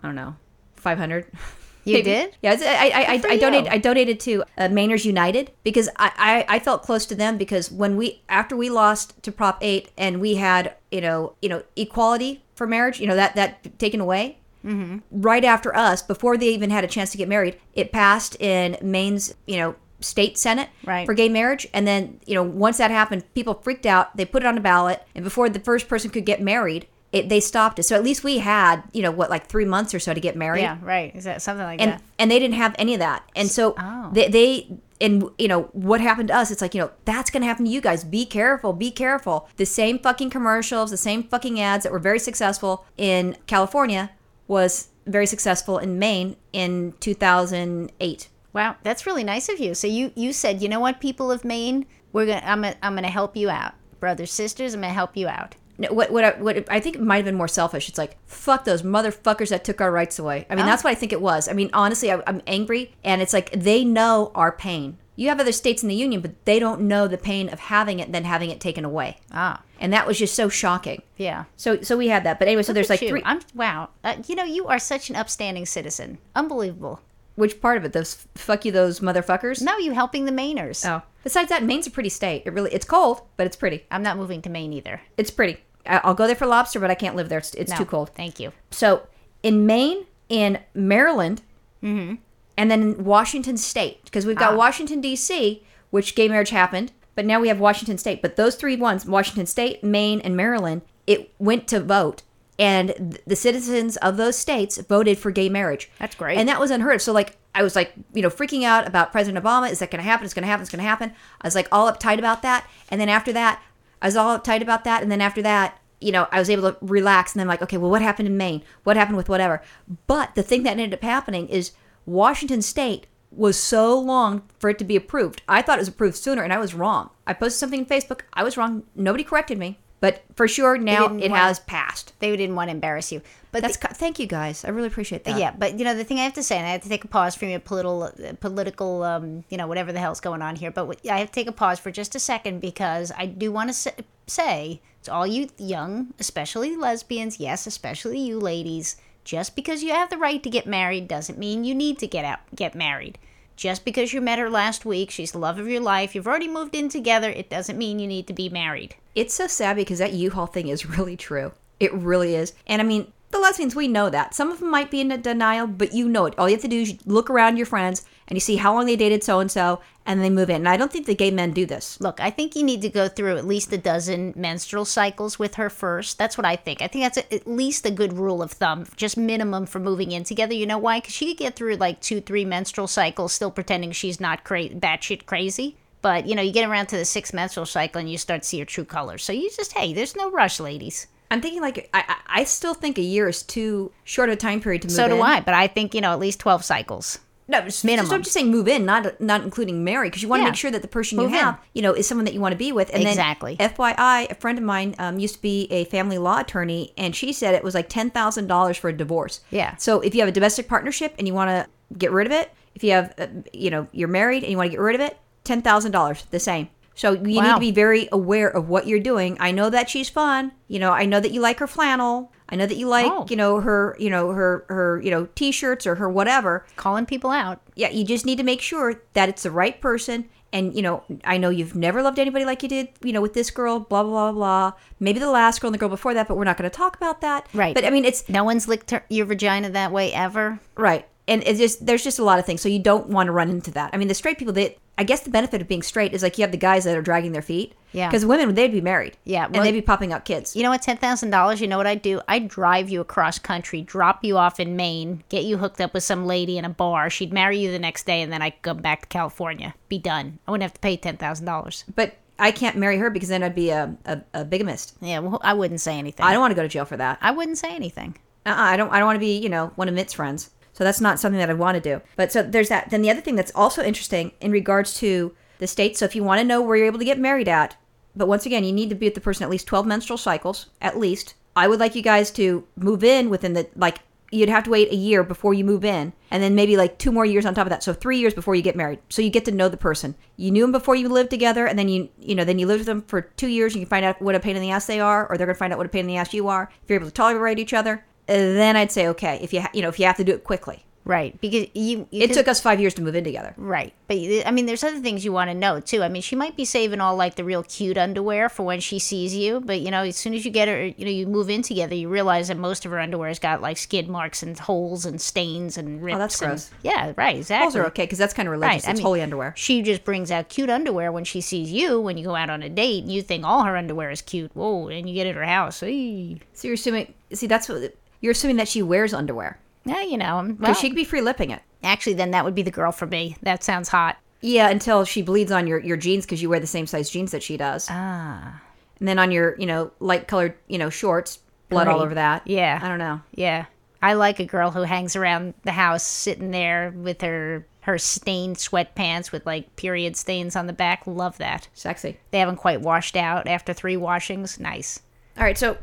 I 0.00 0.08
don't 0.08 0.16
know, 0.16 0.36
500? 0.76 1.26
You 1.84 1.94
Maybe. 1.94 2.04
did? 2.04 2.36
Yeah, 2.42 2.56
I 2.60 2.92
I, 2.94 3.02
I, 3.14 3.32
I 3.32 3.36
donated. 3.38 3.68
I 3.68 3.78
donated 3.78 4.20
to 4.20 4.44
uh, 4.56 4.68
Mainers 4.68 5.04
United 5.04 5.50
because 5.64 5.88
I, 5.96 6.12
I 6.48 6.56
I 6.56 6.58
felt 6.60 6.82
close 6.82 7.04
to 7.06 7.16
them 7.16 7.36
because 7.36 7.72
when 7.72 7.96
we 7.96 8.22
after 8.28 8.56
we 8.56 8.70
lost 8.70 9.20
to 9.24 9.32
Prop 9.32 9.58
Eight 9.60 9.90
and 9.98 10.20
we 10.20 10.36
had 10.36 10.76
you 10.92 11.00
know 11.00 11.34
you 11.42 11.48
know 11.48 11.64
equality 11.74 12.44
for 12.54 12.68
marriage 12.68 13.00
you 13.00 13.08
know 13.08 13.16
that 13.16 13.34
that 13.34 13.78
taken 13.80 14.00
away. 14.00 14.38
Mm-hmm. 14.64 14.98
Right 15.10 15.44
after 15.44 15.74
us, 15.74 16.02
before 16.02 16.36
they 16.36 16.50
even 16.50 16.70
had 16.70 16.84
a 16.84 16.86
chance 16.86 17.10
to 17.10 17.18
get 17.18 17.28
married, 17.28 17.58
it 17.74 17.90
passed 17.90 18.36
in 18.40 18.78
Maine's, 18.80 19.34
you 19.44 19.56
know, 19.56 19.74
state 20.02 20.36
senate 20.36 20.68
Right. 20.84 21.06
for 21.06 21.14
gay 21.14 21.28
marriage. 21.28 21.66
And 21.72 21.86
then, 21.86 22.20
you 22.26 22.34
know, 22.34 22.42
once 22.42 22.78
that 22.78 22.90
happened, 22.90 23.24
people 23.34 23.54
freaked 23.54 23.86
out. 23.86 24.16
They 24.16 24.24
put 24.24 24.42
it 24.42 24.46
on 24.46 24.58
a 24.58 24.60
ballot, 24.60 25.02
and 25.14 25.24
before 25.24 25.48
the 25.48 25.60
first 25.60 25.88
person 25.88 26.10
could 26.10 26.26
get 26.26 26.40
married, 26.42 26.86
it, 27.12 27.28
they 27.28 27.40
stopped 27.40 27.78
it. 27.78 27.82
So 27.82 27.94
at 27.94 28.02
least 28.02 28.24
we 28.24 28.38
had, 28.38 28.82
you 28.92 29.02
know, 29.02 29.10
what 29.10 29.28
like 29.30 29.46
three 29.46 29.66
months 29.66 29.92
or 29.94 29.98
so 29.98 30.14
to 30.14 30.20
get 30.20 30.34
married 30.36 30.62
Yeah, 30.62 30.78
right. 30.82 31.14
Is 31.14 31.24
that 31.24 31.42
something 31.42 31.64
like 31.64 31.80
and 31.80 31.92
that? 31.92 32.02
and 32.18 32.30
they 32.30 32.38
didn't 32.38 32.54
have 32.54 32.74
any 32.78 32.94
of 32.94 33.00
that 33.00 33.22
and 33.36 33.50
so 33.50 33.74
Oh. 33.78 34.08
they, 34.12 34.28
they 34.28 34.78
and 35.00 35.24
you 35.36 35.46
know 35.48 35.62
what 35.72 36.00
happened 36.00 36.28
to 36.28 36.34
us 36.36 36.50
it's 36.50 36.62
like 36.62 36.74
you 36.74 36.80
know 36.80 36.90
that's 37.04 37.28
gonna 37.30 37.44
happen 37.44 37.64
to 37.66 37.70
you 37.70 37.80
guys 37.82 38.02
be 38.04 38.24
careful 38.24 38.72
be 38.72 38.90
careful 38.90 39.48
the 39.56 39.66
same 39.66 39.98
fucking 39.98 40.30
commercials 40.30 40.90
the 40.90 40.96
same 40.96 41.24
fucking 41.24 41.60
ads 41.60 41.82
that 41.82 41.90
were 41.92 41.98
very 41.98 42.18
successful 42.20 42.86
in 42.96 43.36
california 43.48 44.10
was 44.46 44.88
very 45.06 45.26
successful 45.26 45.78
in 45.78 45.98
maine 45.98 46.36
in 46.52 46.94
2008 47.00 48.28
Wow, 48.52 48.76
that's 48.82 49.06
really 49.06 49.24
nice 49.24 49.48
of 49.48 49.60
you. 49.60 49.74
So 49.74 49.86
you 49.86 50.12
you 50.14 50.32
said, 50.32 50.60
you 50.62 50.68
know 50.68 50.80
what, 50.80 51.00
people 51.00 51.30
of 51.32 51.44
Maine, 51.44 51.86
we're 52.12 52.26
gonna 52.26 52.42
I'm 52.44 52.62
gonna, 52.62 52.76
I'm 52.82 52.94
gonna 52.94 53.08
help 53.08 53.36
you 53.36 53.48
out, 53.50 53.74
brothers 54.00 54.30
sisters. 54.32 54.74
I'm 54.74 54.80
gonna 54.82 54.92
help 54.92 55.16
you 55.16 55.28
out. 55.28 55.54
No, 55.78 55.88
what 55.92 56.10
what 56.12 56.22
I, 56.24 56.30
what 56.40 56.70
I 56.70 56.78
think 56.80 56.96
it 56.96 57.02
might 57.02 57.16
have 57.16 57.24
been 57.24 57.34
more 57.34 57.48
selfish. 57.48 57.88
It's 57.88 57.96
like 57.98 58.18
fuck 58.26 58.64
those 58.64 58.82
motherfuckers 58.82 59.48
that 59.48 59.64
took 59.64 59.80
our 59.80 59.90
rights 59.90 60.18
away. 60.18 60.46
I 60.50 60.54
mean, 60.54 60.64
Oh. 60.64 60.68
that's 60.68 60.84
what 60.84 60.90
I 60.90 60.94
think 60.94 61.12
it 61.12 61.20
was. 61.22 61.48
I 61.48 61.54
mean, 61.54 61.70
honestly, 61.72 62.12
I, 62.12 62.22
I'm 62.26 62.42
angry, 62.46 62.94
and 63.02 63.22
it's 63.22 63.32
like 63.32 63.50
they 63.52 63.84
know 63.84 64.30
our 64.34 64.52
pain. 64.52 64.98
You 65.16 65.28
have 65.28 65.40
other 65.40 65.52
states 65.52 65.82
in 65.82 65.88
the 65.90 65.94
union, 65.94 66.20
but 66.22 66.32
they 66.46 66.58
don't 66.58 66.82
know 66.82 67.06
the 67.06 67.18
pain 67.18 67.48
of 67.50 67.58
having 67.60 68.00
it, 68.00 68.12
than 68.12 68.24
having 68.24 68.50
it 68.50 68.60
taken 68.60 68.84
away, 68.84 69.18
Ah, 69.30 69.60
and 69.80 69.92
that 69.92 70.06
was 70.06 70.18
just 70.18 70.34
so 70.34 70.48
shocking. 70.50 71.02
yeah. 71.16 71.44
So 71.56 71.80
so 71.80 71.96
we 71.96 72.08
had 72.08 72.24
that, 72.24 72.38
but 72.38 72.48
anyway, 72.48 72.62
so 72.62 72.72
there's 72.74 72.90
like 72.90 73.00
you. 73.00 73.08
three. 73.08 73.22
I'm 73.24 73.40
wow. 73.54 73.88
Uh, 74.04 74.16
you 74.26 74.34
know, 74.34 74.44
you 74.44 74.66
are 74.66 74.78
such 74.78 75.08
an 75.10 75.16
upstanding 75.16 75.64
citizen. 75.66 76.18
Unbelievable. 76.36 77.00
Which 77.34 77.60
part 77.60 77.78
of 77.78 77.84
it? 77.84 77.92
Those 77.92 78.26
fuck 78.34 78.64
you, 78.64 78.72
those 78.72 79.00
motherfuckers. 79.00 79.62
No, 79.62 79.78
you 79.78 79.92
helping 79.92 80.24
the 80.26 80.32
Mainers. 80.32 80.86
Oh, 80.88 81.02
besides 81.24 81.48
that, 81.48 81.62
Maine's 81.62 81.86
a 81.86 81.90
pretty 81.90 82.08
state. 82.10 82.42
It 82.44 82.52
really 82.52 82.72
it's 82.72 82.84
cold, 82.84 83.22
but 83.36 83.46
it's 83.46 83.56
pretty. 83.56 83.84
I'm 83.90 84.02
not 84.02 84.16
moving 84.18 84.42
to 84.42 84.50
Maine 84.50 84.72
either. 84.72 85.00
It's 85.16 85.30
pretty. 85.30 85.58
I- 85.86 86.00
I'll 86.04 86.14
go 86.14 86.26
there 86.26 86.36
for 86.36 86.46
lobster, 86.46 86.78
but 86.78 86.90
I 86.90 86.94
can't 86.94 87.16
live 87.16 87.28
there. 87.28 87.38
It's, 87.38 87.54
it's 87.54 87.70
No, 87.72 87.78
too 87.78 87.84
cold. 87.86 88.10
Thank 88.14 88.38
you. 88.38 88.52
So 88.70 89.06
in 89.42 89.64
Maine, 89.66 90.04
in 90.28 90.58
Maryland, 90.74 91.42
and 91.82 92.18
then 92.56 92.82
in 92.82 93.04
Washington 93.04 93.56
State, 93.56 94.04
because 94.04 94.26
we've 94.26 94.36
got 94.36 94.52
Ah. 94.54 94.56
Washington 94.56 95.00
D.C., 95.00 95.62
which 95.90 96.14
gay 96.14 96.28
marriage 96.28 96.50
happened, 96.50 96.92
but 97.14 97.24
now 97.26 97.40
we 97.40 97.48
have 97.48 97.58
Washington 97.58 97.98
State. 97.98 98.22
But 98.22 98.36
those 98.36 98.54
three 98.54 98.76
ones, 98.76 99.04
Washington 99.06 99.46
State, 99.46 99.82
Maine, 99.82 100.20
and 100.20 100.36
Maryland, 100.36 100.82
it 101.06 101.32
went 101.38 101.66
to 101.68 101.80
vote, 101.80 102.22
and 102.62 102.88
th- 102.96 103.22
the 103.26 103.36
citizens 103.36 103.96
of 103.98 104.16
those 104.16 104.36
states 104.36 104.78
voted 104.78 105.18
for 105.18 105.30
gay 105.30 105.48
marriage. 105.48 105.90
That's 105.98 106.14
great. 106.14 106.38
and 106.38 106.48
that 106.48 106.60
was 106.60 106.70
unheard 106.70 106.96
of. 106.96 107.02
So 107.02 107.12
like. 107.12 107.36
I 107.54 107.62
was 107.62 107.76
like, 107.76 107.92
you 108.14 108.22
know, 108.22 108.30
freaking 108.30 108.62
out 108.64 108.88
about 108.88 109.12
President 109.12 109.44
Obama. 109.44 109.70
Is 109.70 109.80
that 109.80 109.90
going 109.90 110.02
to 110.02 110.08
happen? 110.10 110.24
It's 110.24 110.32
going 110.32 110.44
to 110.44 110.48
happen. 110.48 110.62
It's 110.62 110.70
going 110.70 110.82
to 110.82 110.88
happen. 110.88 111.12
I 111.42 111.46
was 111.46 111.54
like 111.54 111.68
all 111.70 111.92
uptight 111.92 112.18
about 112.18 112.40
that. 112.40 112.66
And 112.88 112.98
then 112.98 113.10
after 113.10 113.30
that, 113.34 113.60
I 114.00 114.06
was 114.06 114.16
all 114.16 114.38
uptight 114.38 114.62
about 114.62 114.84
that. 114.84 115.02
And 115.02 115.12
then 115.12 115.20
after 115.20 115.42
that, 115.42 115.78
you 116.00 116.12
know, 116.12 116.28
I 116.32 116.38
was 116.38 116.48
able 116.48 116.72
to 116.72 116.78
relax 116.80 117.34
and 117.34 117.40
then 117.40 117.48
like, 117.48 117.60
okay, 117.60 117.76
well, 117.76 117.90
what 117.90 118.00
happened 118.00 118.26
in 118.26 118.38
Maine? 118.38 118.62
What 118.84 118.96
happened 118.96 119.18
with 119.18 119.28
whatever? 119.28 119.60
But 120.06 120.34
the 120.34 120.42
thing 120.42 120.62
that 120.62 120.78
ended 120.78 120.94
up 120.94 121.02
happening 121.02 121.46
is 121.48 121.72
Washington 122.06 122.62
State 122.62 123.06
was 123.30 123.58
so 123.58 123.98
long 123.98 124.44
for 124.58 124.70
it 124.70 124.78
to 124.78 124.84
be 124.84 124.96
approved. 124.96 125.42
I 125.46 125.60
thought 125.60 125.76
it 125.76 125.82
was 125.82 125.88
approved 125.88 126.16
sooner, 126.16 126.42
and 126.42 126.54
I 126.54 126.58
was 126.58 126.72
wrong. 126.72 127.10
I 127.26 127.34
posted 127.34 127.60
something 127.60 127.80
on 127.80 127.86
Facebook. 127.86 128.20
I 128.32 128.44
was 128.44 128.56
wrong. 128.56 128.84
Nobody 128.94 129.24
corrected 129.24 129.58
me, 129.58 129.78
but 130.02 130.22
for 130.34 130.48
sure 130.48 130.76
now 130.76 131.04
it 131.16 131.30
want- 131.30 131.42
has 131.42 131.60
passed. 131.60 132.12
They 132.18 132.36
didn't 132.36 132.56
want 132.56 132.68
to 132.68 132.72
embarrass 132.72 133.12
you, 133.12 133.22
but 133.52 133.62
That's 133.62 133.76
the- 133.76 133.86
thank 133.88 134.18
you 134.18 134.26
guys. 134.26 134.64
I 134.64 134.70
really 134.70 134.88
appreciate 134.88 135.22
that. 135.24 135.38
yeah. 135.38 135.52
But 135.56 135.78
you 135.78 135.84
know, 135.84 135.94
the 135.94 136.02
thing 136.02 136.18
I 136.18 136.24
have 136.24 136.34
to 136.34 136.42
say, 136.42 136.58
and 136.58 136.66
I 136.66 136.70
have 136.70 136.82
to 136.82 136.88
take 136.88 137.04
a 137.04 137.08
pause 137.08 137.36
from 137.36 137.48
your 137.50 137.60
political, 137.60 138.02
uh, 138.02 138.32
political, 138.40 139.04
um, 139.04 139.44
you 139.48 139.56
know, 139.56 139.68
whatever 139.68 139.92
the 139.92 140.00
hell's 140.00 140.20
going 140.20 140.42
on 140.42 140.56
here. 140.56 140.72
But 140.72 140.98
I 141.08 141.20
have 141.20 141.28
to 141.28 141.32
take 141.32 141.46
a 141.46 141.52
pause 141.52 141.78
for 141.78 141.92
just 141.92 142.14
a 142.16 142.18
second 142.18 142.60
because 142.60 143.12
I 143.16 143.26
do 143.26 143.52
want 143.52 143.70
to 143.70 143.74
say, 143.74 143.92
say 144.26 144.80
to 145.04 145.12
all 145.12 145.26
you 145.26 145.48
young, 145.56 146.12
especially 146.18 146.74
lesbians, 146.76 147.38
yes, 147.38 147.66
especially 147.68 148.18
you 148.18 148.40
ladies, 148.40 148.96
just 149.24 149.54
because 149.54 149.84
you 149.84 149.92
have 149.92 150.10
the 150.10 150.18
right 150.18 150.42
to 150.42 150.50
get 150.50 150.66
married 150.66 151.06
doesn't 151.06 151.38
mean 151.38 151.62
you 151.62 151.76
need 151.76 151.98
to 152.00 152.08
get 152.08 152.24
out, 152.24 152.40
get 152.56 152.74
married. 152.74 153.18
Just 153.56 153.84
because 153.84 154.12
you 154.12 154.20
met 154.20 154.38
her 154.38 154.50
last 154.50 154.84
week, 154.84 155.10
she's 155.10 155.32
the 155.32 155.38
love 155.38 155.58
of 155.58 155.68
your 155.68 155.80
life, 155.80 156.14
you've 156.14 156.26
already 156.26 156.48
moved 156.48 156.74
in 156.74 156.88
together, 156.88 157.30
it 157.30 157.50
doesn't 157.50 157.78
mean 157.78 157.98
you 157.98 158.06
need 158.06 158.26
to 158.26 158.32
be 158.32 158.48
married. 158.48 158.94
It's 159.14 159.34
so 159.34 159.46
sad 159.46 159.76
because 159.76 159.98
that 159.98 160.12
U-Haul 160.12 160.46
thing 160.46 160.68
is 160.68 160.86
really 160.86 161.16
true. 161.16 161.52
It 161.78 161.92
really 161.92 162.34
is. 162.34 162.54
And 162.66 162.80
I 162.80 162.84
mean, 162.84 163.12
the 163.32 163.38
lesbians, 163.38 163.74
we 163.74 163.88
know 163.88 164.10
that. 164.10 164.34
Some 164.34 164.50
of 164.50 164.60
them 164.60 164.70
might 164.70 164.90
be 164.90 165.00
in 165.00 165.08
denial, 165.22 165.66
but 165.66 165.92
you 165.92 166.08
know 166.08 166.26
it. 166.26 166.34
All 166.38 166.48
you 166.48 166.54
have 166.54 166.62
to 166.62 166.68
do 166.68 166.82
is 166.82 167.06
look 167.06 167.30
around 167.30 167.56
your 167.56 167.66
friends 167.66 168.04
and 168.28 168.36
you 168.36 168.40
see 168.40 168.56
how 168.56 168.74
long 168.74 168.86
they 168.86 168.96
dated 168.96 169.24
so 169.24 169.40
and 169.40 169.50
so, 169.50 169.80
and 170.06 170.22
they 170.22 170.30
move 170.30 170.50
in. 170.50 170.56
And 170.56 170.68
I 170.68 170.76
don't 170.76 170.92
think 170.92 171.06
the 171.06 171.14
gay 171.14 171.30
men 171.30 171.52
do 171.52 171.66
this. 171.66 172.00
Look, 172.00 172.20
I 172.20 172.30
think 172.30 172.54
you 172.54 172.62
need 172.62 172.82
to 172.82 172.88
go 172.88 173.08
through 173.08 173.36
at 173.36 173.46
least 173.46 173.72
a 173.72 173.78
dozen 173.78 174.32
menstrual 174.36 174.84
cycles 174.84 175.38
with 175.38 175.54
her 175.54 175.70
first. 175.70 176.18
That's 176.18 176.36
what 176.36 176.44
I 176.44 176.56
think. 176.56 176.82
I 176.82 176.86
think 176.86 177.04
that's 177.04 177.18
a, 177.18 177.34
at 177.34 177.46
least 177.46 177.86
a 177.86 177.90
good 177.90 178.12
rule 178.12 178.42
of 178.42 178.52
thumb, 178.52 178.86
just 178.96 179.16
minimum 179.16 179.66
for 179.66 179.78
moving 179.78 180.12
in 180.12 180.24
together. 180.24 180.54
You 180.54 180.66
know 180.66 180.78
why? 180.78 181.00
Because 181.00 181.14
she 181.14 181.26
could 181.28 181.38
get 181.38 181.56
through 181.56 181.76
like 181.76 182.00
two, 182.00 182.20
three 182.20 182.44
menstrual 182.44 182.86
cycles 182.86 183.32
still 183.32 183.50
pretending 183.50 183.92
she's 183.92 184.20
not 184.20 184.44
cra- 184.44 184.68
batshit 184.68 185.26
crazy. 185.26 185.76
But, 186.02 186.26
you 186.26 186.34
know, 186.34 186.42
you 186.42 186.52
get 186.52 186.68
around 186.68 186.86
to 186.86 186.96
the 186.96 187.04
sixth 187.04 187.32
menstrual 187.32 187.64
cycle 187.64 188.00
and 188.00 188.10
you 188.10 188.18
start 188.18 188.42
to 188.42 188.48
see 188.48 188.58
her 188.58 188.64
true 188.64 188.84
colors. 188.84 189.22
So 189.22 189.32
you 189.32 189.48
just, 189.50 189.72
hey, 189.72 189.92
there's 189.92 190.16
no 190.16 190.30
rush, 190.30 190.58
ladies. 190.58 191.06
I'm 191.32 191.40
thinking 191.40 191.62
like 191.62 191.88
I, 191.94 192.16
I 192.26 192.44
still 192.44 192.74
think 192.74 192.98
a 192.98 193.02
year 193.02 193.28
is 193.28 193.42
too 193.42 193.90
short 194.04 194.28
a 194.28 194.36
time 194.36 194.60
period 194.60 194.82
to 194.82 194.86
move 194.88 194.92
in. 194.92 194.96
So 194.96 195.08
do 195.08 195.14
in. 195.16 195.22
I. 195.22 195.40
But 195.40 195.54
I 195.54 195.66
think, 195.66 195.94
you 195.94 196.00
know, 196.00 196.12
at 196.12 196.18
least 196.18 196.38
12 196.40 196.64
cycles. 196.64 197.18
No, 197.48 197.60
just, 197.62 197.84
Minimum. 197.84 198.04
Just, 198.06 198.12
I'm 198.14 198.22
just 198.22 198.32
saying 198.34 198.50
move 198.50 198.68
in, 198.68 198.84
not 198.86 199.20
not 199.20 199.42
including 199.42 199.82
marry, 199.84 200.08
because 200.08 200.22
you 200.22 200.28
want 200.28 200.40
to 200.40 200.44
Yeah. 200.44 200.50
make 200.50 200.56
sure 200.56 200.70
that 200.70 200.80
the 200.80 200.88
person 200.88 201.16
Move 201.18 201.30
you 201.32 201.36
in. 201.38 201.42
have, 201.42 201.58
you 201.74 201.82
know, 201.82 201.92
is 201.92 202.06
someone 202.06 202.24
that 202.24 202.32
you 202.34 202.40
want 202.40 202.52
to 202.52 202.56
be 202.58 202.70
with. 202.70 202.88
And 202.94 203.02
Exactly. 203.02 203.56
then, 203.56 203.68
FYI, 203.70 204.30
a 204.30 204.34
friend 204.36 204.56
of 204.58 204.64
mine 204.64 204.94
um, 204.98 205.18
used 205.18 205.34
to 205.34 205.42
be 205.42 205.66
a 205.70 205.84
family 205.86 206.18
law 206.18 206.38
attorney, 206.38 206.92
and 206.96 207.14
she 207.16 207.32
said 207.32 207.54
it 207.54 207.64
was 207.64 207.74
like 207.74 207.88
ten 207.88 208.10
thousand 208.10 208.46
dollars 208.46 208.76
for 208.76 208.88
a 208.88 208.92
divorce. 208.96 209.40
Yeah. 209.50 209.74
So 209.76 210.00
if 210.00 210.14
you 210.14 210.20
have 210.20 210.28
a 210.28 210.32
domestic 210.32 210.68
partnership 210.68 211.14
and 211.18 211.26
you 211.26 211.34
want 211.34 211.50
to 211.50 211.66
get 211.98 212.12
rid 212.12 212.26
of 212.26 212.32
it, 212.32 212.52
if 212.76 212.84
you 212.84 212.92
have, 212.92 213.12
uh, 213.18 213.26
you 213.52 213.70
know, 213.70 213.86
you're 213.92 214.08
married 214.08 214.44
and 214.44 214.50
you 214.50 214.56
want 214.56 214.68
to 214.70 214.76
get 214.76 214.80
rid 214.80 214.94
of 214.94 215.00
it, 215.00 215.18
ten 215.44 215.60
thousand 215.62 215.90
dollars, 215.92 216.24
the 216.30 216.40
same. 216.40 216.68
So 216.94 217.12
you 217.12 217.40
need 217.40 217.54
to 217.54 217.58
be 217.58 217.70
very 217.70 218.08
aware 218.12 218.48
of 218.48 218.68
what 218.68 218.86
you're 218.86 219.00
doing. 219.00 219.36
I 219.40 219.50
know 219.50 219.70
that 219.70 219.88
she's 219.88 220.08
fun. 220.08 220.52
You 220.68 220.78
know, 220.78 220.90
I 220.90 221.04
know 221.06 221.20
that 221.20 221.32
you 221.32 221.40
like 221.40 221.58
her 221.58 221.66
flannel. 221.66 222.32
I 222.48 222.56
know 222.56 222.66
that 222.66 222.76
you 222.76 222.86
like, 222.86 223.10
Oh. 223.10 223.26
you 223.30 223.36
know, 223.36 223.60
her, 223.60 223.96
you 223.98 224.10
know, 224.10 224.30
her, 224.30 224.66
her, 224.68 225.00
you 225.02 225.10
know, 225.10 225.26
t-shirts 225.34 225.86
or 225.86 225.94
her 225.94 226.08
whatever. 226.10 226.66
Calling 226.76 227.06
people 227.06 227.30
out. 227.30 227.60
Yeah, 227.76 227.88
you 227.90 228.04
just 228.04 228.26
need 228.26 228.36
to 228.36 228.44
make 228.44 228.60
sure 228.60 229.02
that 229.14 229.28
it's 229.30 229.42
the 229.44 229.50
right 229.50 229.80
person. 229.80 230.28
And 230.52 230.76
you 230.76 230.82
know, 230.82 231.02
I 231.24 231.38
know 231.38 231.48
you've 231.48 231.74
never 231.74 232.02
loved 232.02 232.18
anybody 232.18 232.44
like 232.44 232.62
you 232.62 232.68
did, 232.68 232.88
you 233.02 233.14
know, 233.14 233.22
with 233.22 233.32
this 233.32 233.50
girl. 233.50 233.78
Blah 233.80 234.02
blah 234.02 234.30
blah 234.30 234.32
blah. 234.32 234.72
Maybe 235.00 235.18
the 235.18 235.30
last 235.30 235.62
girl 235.62 235.68
and 235.68 235.74
the 235.74 235.78
girl 235.78 235.88
before 235.88 236.12
that, 236.12 236.28
but 236.28 236.36
we're 236.36 236.44
not 236.44 236.58
going 236.58 236.70
to 236.70 236.76
talk 236.76 236.94
about 236.94 237.22
that. 237.22 237.46
Right. 237.54 237.74
But 237.74 237.86
I 237.86 237.90
mean, 237.90 238.04
it's 238.04 238.28
No 238.28 238.44
one's 238.44 238.68
licked 238.68 238.90
her, 238.90 239.02
your 239.08 239.24
vagina 239.24 239.70
that 239.70 239.92
way 239.92 240.12
ever. 240.12 240.60
Right. 240.76 241.08
And 241.26 241.42
it's 241.46 241.58
just 241.58 241.86
there's 241.86 242.04
just 242.04 242.18
a 242.18 242.24
lot 242.24 242.38
of 242.38 242.44
things. 242.44 242.60
So 242.60 242.68
you 242.68 242.80
don't 242.80 243.06
want 243.08 243.28
to 243.28 243.32
run 243.32 243.48
into 243.48 243.70
that. 243.70 243.90
I 243.94 243.96
mean, 243.96 244.08
the 244.08 244.14
straight 244.14 244.36
people 244.36 244.52
they 244.52 244.76
I 244.98 245.04
guess 245.04 245.20
the 245.20 245.30
benefit 245.30 245.62
of 245.62 245.68
being 245.68 245.82
straight 245.82 246.12
is 246.12 246.22
like 246.22 246.36
you 246.38 246.42
have 246.42 246.52
the 246.52 246.58
guys 246.58 246.84
that 246.84 246.96
are 246.96 247.02
dragging 247.02 247.32
their 247.32 247.42
feet. 247.42 247.72
Yeah. 247.92 248.08
Because 248.08 248.24
women 248.26 248.54
they'd 248.54 248.70
be 248.72 248.80
married. 248.80 249.16
Yeah, 249.24 249.46
And 249.46 249.54
well- 249.54 249.64
they'd 249.64 249.72
be 249.72 249.80
popping 249.82 250.12
out 250.12 250.24
kids. 250.24 250.54
You 250.54 250.62
know 250.62 250.70
what? 250.70 250.82
Ten 250.82 250.96
thousand 250.98 251.30
dollars. 251.30 251.60
You 251.60 251.66
know 251.68 251.76
what 251.78 251.86
I'd 251.86 252.02
do? 252.02 252.20
I'd 252.28 252.48
drive 252.48 252.90
you 252.90 253.00
across 253.00 253.38
country, 253.38 253.80
drop 253.82 254.24
you 254.24 254.36
off 254.38 254.60
in 254.60 254.76
Maine, 254.76 255.24
get 255.28 255.44
you 255.44 255.56
hooked 255.58 255.80
up 255.80 255.94
with 255.94 256.02
some 256.04 256.26
lady 256.26 256.58
in 256.58 256.64
a 256.64 256.70
bar. 256.70 257.08
She'd 257.10 257.32
marry 257.32 257.58
you 257.58 257.70
the 257.70 257.78
next 257.78 258.04
day, 258.06 258.22
and 258.22 258.32
then 258.32 258.42
I'd 258.42 258.60
come 258.62 258.78
back 258.78 259.02
to 259.02 259.08
California. 259.08 259.74
Be 259.88 259.98
done. 259.98 260.38
I 260.46 260.50
wouldn't 260.50 260.62
have 260.62 260.74
to 260.74 260.80
pay 260.80 260.96
ten 260.96 261.16
thousand 261.16 261.46
dollars. 261.46 261.84
But 261.94 262.14
I 262.38 262.50
can't 262.50 262.76
marry 262.76 262.96
her 262.98 263.08
because 263.10 263.28
then 263.28 263.42
I'd 263.42 263.54
be 263.54 263.70
a, 263.70 263.94
a, 264.06 264.20
a 264.34 264.44
bigamist. 264.44 264.94
Yeah, 265.00 265.20
well, 265.20 265.40
I 265.42 265.54
wouldn't 265.54 265.80
say 265.80 265.98
anything. 265.98 266.24
I 266.24 266.32
don't 266.32 266.40
want 266.40 266.50
to 266.50 266.56
go 266.56 266.62
to 266.62 266.68
jail 266.68 266.84
for 266.84 266.96
that. 266.96 267.18
I 267.20 267.30
wouldn't 267.30 267.58
say 267.58 267.74
anything. 267.74 268.16
uh-uh, 268.46 268.54
I 268.56 268.76
don't 268.76 268.90
I 268.92 268.98
don't 268.98 269.06
want 269.06 269.16
to 269.16 269.20
be, 269.20 269.38
you 269.38 269.48
know, 269.48 269.70
one 269.76 269.88
of 269.88 269.94
Mitt's 269.94 270.12
friends. 270.14 270.50
So 270.82 270.84
that's 270.84 271.00
not 271.00 271.20
something 271.20 271.38
that 271.38 271.48
I 271.48 271.54
want 271.54 271.76
to 271.76 271.80
do. 271.80 272.02
But 272.16 272.32
so 272.32 272.42
there's 272.42 272.68
that. 272.68 272.90
Then 272.90 273.02
the 273.02 273.10
other 273.10 273.20
thing 273.20 273.36
that's 273.36 273.52
also 273.54 273.84
interesting 273.84 274.32
in 274.40 274.50
regards 274.50 274.94
to 274.94 275.32
the 275.58 275.68
state. 275.68 275.96
So 275.96 276.04
if 276.04 276.16
you 276.16 276.24
want 276.24 276.40
to 276.40 276.44
know 276.44 276.60
where 276.60 276.76
you're 276.76 276.88
able 276.88 276.98
to 276.98 277.04
get 277.04 277.20
married 277.20 277.46
at, 277.46 277.76
but 278.16 278.26
once 278.26 278.46
again, 278.46 278.64
you 278.64 278.72
need 278.72 278.88
to 278.88 278.96
be 278.96 279.06
with 279.06 279.14
the 279.14 279.20
person 279.20 279.44
at 279.44 279.48
least 279.48 279.68
12 279.68 279.86
menstrual 279.86 280.18
cycles, 280.18 280.70
at 280.80 280.98
least. 280.98 281.34
I 281.54 281.68
would 281.68 281.78
like 281.78 281.94
you 281.94 282.02
guys 282.02 282.32
to 282.32 282.66
move 282.74 283.04
in 283.04 283.30
within 283.30 283.52
the 283.52 283.68
like 283.76 284.00
you'd 284.32 284.48
have 284.48 284.64
to 284.64 284.70
wait 284.70 284.90
a 284.90 284.96
year 284.96 285.22
before 285.22 285.54
you 285.54 285.62
move 285.62 285.84
in 285.84 286.12
and 286.32 286.42
then 286.42 286.56
maybe 286.56 286.76
like 286.76 286.98
two 286.98 287.12
more 287.12 287.24
years 287.24 287.46
on 287.46 287.54
top 287.54 287.66
of 287.66 287.70
that 287.70 287.82
so 287.84 287.92
three 287.92 288.18
years 288.18 288.34
before 288.34 288.54
you 288.54 288.62
get 288.62 288.74
married 288.74 288.98
so 289.10 289.20
you 289.20 289.28
get 289.28 289.44
to 289.44 289.52
know 289.52 289.68
the 289.68 289.76
person 289.76 290.14
you 290.38 290.50
knew 290.50 290.62
them 290.62 290.72
before 290.72 290.96
you 290.96 291.06
lived 291.06 291.28
together 291.28 291.66
and 291.66 291.78
then 291.78 291.90
you 291.90 292.08
you 292.18 292.34
know 292.34 292.42
then 292.42 292.58
you 292.58 292.66
lived 292.66 292.80
with 292.80 292.86
them 292.86 293.02
for 293.02 293.20
two 293.20 293.46
years 293.46 293.74
you 293.74 293.82
can 293.82 293.88
find 293.88 294.06
out 294.06 294.20
what 294.22 294.34
a 294.34 294.40
pain 294.40 294.56
in 294.56 294.62
the 294.62 294.70
ass 294.70 294.86
they 294.86 294.98
are 294.98 295.28
or 295.28 295.36
they're 295.36 295.46
going 295.46 295.54
to 295.54 295.58
find 295.58 295.70
out 295.70 295.76
what 295.76 295.84
a 295.84 295.90
pain 295.90 296.00
in 296.00 296.06
the 296.06 296.16
ass 296.16 296.32
you 296.32 296.48
are 296.48 296.70
if 296.82 296.88
you're 296.88 296.98
able 296.98 297.06
to 297.06 297.12
tolerate 297.12 297.58
each 297.58 297.74
other 297.74 298.04
then 298.26 298.76
i'd 298.76 298.92
say 298.92 299.06
okay 299.08 299.38
if 299.42 299.52
you 299.52 299.60
ha- 299.60 299.70
you 299.74 299.82
know 299.82 299.88
if 299.88 299.98
you 299.98 300.06
have 300.06 300.16
to 300.16 300.24
do 300.24 300.32
it 300.32 300.44
quickly 300.44 300.84
Right, 301.04 301.40
because 301.40 301.66
you. 301.74 302.06
you 302.12 302.22
it 302.22 302.32
took 302.32 302.46
us 302.46 302.60
five 302.60 302.78
years 302.78 302.94
to 302.94 303.02
move 303.02 303.16
in 303.16 303.24
together 303.24 303.54
Right, 303.56 303.92
but 304.06 304.18
I 304.46 304.52
mean, 304.52 304.66
there's 304.66 304.84
other 304.84 305.00
things 305.00 305.24
you 305.24 305.32
want 305.32 305.50
to 305.50 305.54
know 305.54 305.80
too. 305.80 306.00
I 306.04 306.08
mean, 306.08 306.22
she 306.22 306.36
might 306.36 306.56
be 306.56 306.64
saving 306.64 307.00
all 307.00 307.16
like 307.16 307.34
the 307.34 307.42
real 307.42 307.64
cute 307.64 307.98
underwear 307.98 308.48
for 308.48 308.62
when 308.62 308.78
she 308.78 309.00
sees 309.00 309.34
you, 309.34 309.58
but 309.58 309.80
you 309.80 309.90
know, 309.90 310.04
as 310.04 310.14
soon 310.16 310.32
as 310.32 310.44
you 310.44 310.52
get 310.52 310.68
her, 310.68 310.86
you 310.86 311.04
know, 311.04 311.10
you 311.10 311.26
move 311.26 311.50
in 311.50 311.62
together, 311.62 311.96
you 311.96 312.08
realize 312.08 312.46
that 312.46 312.56
most 312.56 312.84
of 312.84 312.92
her 312.92 313.00
underwear's 313.00 313.40
got 313.40 313.60
like 313.60 313.78
skid 313.78 314.06
marks 314.06 314.44
and 314.44 314.56
holes 314.56 315.04
and 315.04 315.20
stains 315.20 315.76
and 315.76 316.00
rips. 316.04 316.14
Oh, 316.14 316.18
that's 316.20 316.40
and- 316.40 316.50
gross. 316.50 316.70
yeah, 316.84 317.12
right, 317.16 317.34
exactly. 317.36 317.64
Holes 317.64 317.74
are 317.74 317.86
okay 317.86 318.04
because 318.04 318.18
that's 318.18 318.32
kind 318.32 318.46
of 318.46 318.52
religious 318.52 318.84
Right, 318.84 318.88
I 318.88 318.90
it's 318.92 318.98
mean, 319.00 319.04
holy 319.04 319.22
underwear 319.22 319.54
She 319.56 319.82
just 319.82 320.04
brings 320.04 320.30
out 320.30 320.50
cute 320.50 320.70
underwear 320.70 321.10
when 321.10 321.24
she 321.24 321.40
sees 321.40 321.72
you. 321.72 322.00
When 322.00 322.16
you 322.16 322.24
go 322.26 322.36
out 322.36 322.48
on 322.48 322.62
a 322.62 322.68
date, 322.68 323.02
and 323.02 323.12
you 323.12 323.22
think 323.22 323.44
all 323.44 323.64
her 323.64 323.76
underwear 323.76 324.12
is 324.12 324.22
cute. 324.22 324.52
Whoa! 324.54 324.86
And 324.86 325.08
you 325.08 325.16
get 325.16 325.26
at 325.26 325.34
her 325.34 325.44
house. 325.44 325.82
Eee. 325.82 326.40
so 326.52 326.68
you're 326.68 326.76
assuming 326.76 327.12
see 327.32 327.48
that's 327.48 327.68
what 327.68 327.92
you're 328.22 328.32
assuming 328.32 328.56
that 328.56 328.68
she 328.68 328.80
wears 328.82 329.12
underwear 329.12 329.58
Yeah, 329.84 330.00
you 330.02 330.16
know. 330.16 330.42
because 330.46 330.58
Well, 330.60 330.74
she 330.74 330.88
could 330.88 330.96
be 330.96 331.04
free 331.04 331.20
lipping 331.20 331.50
it 331.50 331.60
actually, 331.84 332.14
then 332.14 332.30
that 332.30 332.44
would 332.44 332.54
be 332.54 332.62
the 332.62 332.70
girl 332.70 332.92
for 332.92 333.06
me. 333.06 333.36
That 333.42 333.62
sounds 333.64 333.88
hot. 333.90 334.16
Yeah, 334.40 334.68
until 334.70 335.04
she 335.04 335.20
bleeds 335.22 335.52
on 335.52 335.66
your, 335.66 335.78
your 335.80 335.96
jeans 335.96 336.24
because 336.24 336.40
you 336.40 336.48
wear 336.48 336.60
the 336.60 336.66
same 336.66 336.86
size 336.86 337.10
jeans 337.10 337.32
that 337.32 337.42
she 337.42 337.56
does. 337.56 337.86
Ah, 337.90 338.60
And 339.00 339.06
then 339.08 339.18
on 339.18 339.30
your, 339.32 339.56
you 339.58 339.66
know, 339.66 339.90
light 340.00 340.26
colored, 340.28 340.54
you 340.68 340.78
know, 340.78 340.90
shorts, 340.90 341.40
blood 341.68 341.88
all 341.88 342.00
over 342.00 342.14
that. 342.14 342.46
Yeah. 342.46 342.78
I 342.82 342.88
don't 342.88 342.98
know. 342.98 343.20
yeah. 343.32 343.66
I 344.00 344.14
like 344.14 344.40
a 344.40 344.44
girl 344.44 344.72
who 344.72 344.82
hangs 344.82 345.14
around 345.14 345.54
the 345.62 345.70
house, 345.72 346.04
sitting 346.04 346.50
there 346.50 346.92
with 346.96 347.20
her 347.20 347.66
her 347.82 347.98
stained 347.98 348.56
sweatpants 348.56 349.32
with 349.32 349.44
like 349.46 349.74
period 349.76 350.16
stains 350.16 350.54
on 350.56 350.66
the 350.68 350.72
back. 350.72 351.02
Love 351.06 351.38
that. 351.38 351.68
Sexy. 351.74 352.18
They 352.30 352.38
haven't 352.40 352.56
quite 352.56 352.80
washed 352.80 353.16
out 353.16 353.46
after 353.48 353.72
three 353.72 353.96
washings. 353.96 354.58
Nice. 354.60 355.00
All 355.36 355.42
right, 355.44 355.58
so 355.58 355.76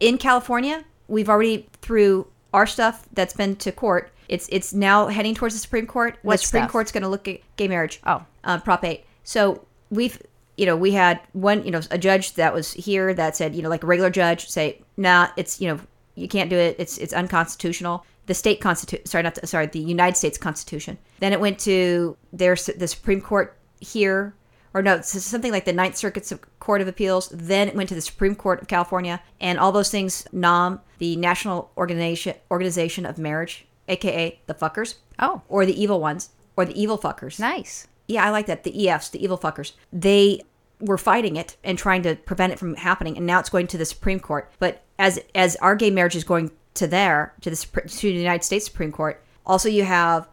in 0.00 0.16
California, 0.18 0.84
we've 1.08 1.28
already 1.28 1.68
through 1.82 2.26
our 2.54 2.66
stuff 2.66 3.08
that's 3.12 3.34
been 3.34 3.56
to 3.56 3.72
court. 3.72 4.12
It's 4.28 4.48
it's 4.50 4.72
now 4.72 5.08
heading 5.08 5.34
towards 5.34 5.54
the 5.54 5.60
Supreme 5.60 5.86
Court. 5.86 6.18
What 6.22 6.34
the 6.40 6.46
Supreme 6.46 6.62
stuff? 6.64 6.72
Court's 6.72 6.92
going 6.92 7.02
to 7.02 7.08
look 7.08 7.26
at 7.26 7.40
gay 7.56 7.68
marriage. 7.68 8.00
Oh. 8.06 8.24
uh, 8.44 8.60
Prop 8.60 8.84
8. 8.84 9.04
So 9.24 9.64
we've, 9.90 10.20
you 10.56 10.66
know, 10.66 10.76
we 10.76 10.92
had 10.92 11.20
one, 11.32 11.64
you 11.64 11.70
know, 11.70 11.80
a 11.90 11.98
judge 11.98 12.34
that 12.34 12.52
was 12.52 12.72
here 12.72 13.14
that 13.14 13.36
said, 13.36 13.54
you 13.54 13.62
know, 13.62 13.68
like 13.68 13.82
a 13.82 13.86
regular 13.86 14.10
judge 14.10 14.48
say, 14.48 14.82
nah, 14.96 15.28
it's, 15.36 15.60
you 15.60 15.68
know, 15.68 15.80
you 16.14 16.28
can't 16.28 16.50
do 16.50 16.56
it. 16.56 16.76
It's 16.78 16.98
it's 16.98 17.12
unconstitutional. 17.12 18.04
The 18.26 18.34
state 18.34 18.60
constitution, 18.60 19.06
sorry, 19.06 19.22
not 19.22 19.36
the, 19.36 19.46
sorry, 19.46 19.66
the 19.66 19.78
United 19.78 20.16
States 20.16 20.36
Constitution. 20.36 20.98
Then 21.20 21.32
it 21.32 21.40
went 21.40 21.58
to 21.60 22.16
their 22.32 22.56
the 22.56 22.88
Supreme 22.88 23.20
Court 23.20 23.56
here, 23.80 24.34
or 24.78 24.82
no, 24.82 25.00
something 25.00 25.50
like 25.50 25.64
the 25.64 25.72
Ninth 25.72 25.96
Circuit 25.96 26.32
Court 26.60 26.80
of 26.80 26.86
Appeals. 26.86 27.28
Then 27.32 27.66
it 27.66 27.74
went 27.74 27.88
to 27.88 27.94
the 27.96 28.00
Supreme 28.00 28.36
Court 28.36 28.62
of 28.62 28.68
California, 28.68 29.20
and 29.40 29.58
all 29.58 29.72
those 29.72 29.90
things. 29.90 30.26
NOM, 30.30 30.80
the 30.98 31.16
National 31.16 31.70
Organization 31.76 32.36
Organization 32.50 33.04
of 33.04 33.18
Marriage, 33.18 33.66
aka 33.88 34.40
the 34.46 34.54
fuckers, 34.54 34.94
Oh, 35.18 35.42
or 35.48 35.66
the 35.66 35.80
evil 35.80 36.00
ones, 36.00 36.30
or 36.56 36.64
the 36.64 36.80
evil 36.80 36.96
fuckers. 36.96 37.40
nice. 37.40 37.88
Yeah, 38.06 38.24
I 38.24 38.30
like 38.30 38.46
that. 38.46 38.62
The 38.64 38.72
EFs, 38.72 39.10
the 39.10 39.22
evil 39.22 39.36
fuckers. 39.36 39.72
They 39.92 40.42
were 40.80 40.96
fighting 40.96 41.36
it 41.36 41.56
and 41.64 41.76
trying 41.76 42.02
to 42.04 42.14
prevent 42.14 42.52
it 42.52 42.58
from 42.58 42.76
happening, 42.76 43.16
and 43.16 43.26
now 43.26 43.40
it's 43.40 43.50
going 43.50 43.66
to 43.66 43.78
the 43.78 43.84
Supreme 43.84 44.20
Court. 44.20 44.50
But 44.60 44.82
as 44.98 45.18
as 45.34 45.56
our 45.56 45.74
gay 45.74 45.90
marriage 45.90 46.16
is 46.16 46.24
going 46.24 46.52
to 46.74 46.86
there 46.86 47.34
to 47.40 47.50
the 47.50 47.56
to 47.56 48.06
the 48.06 48.12
United 48.12 48.44
States 48.44 48.66
Supreme 48.66 48.92
Court, 48.92 49.20
also 49.44 49.68
you 49.68 49.82
have 49.82 50.28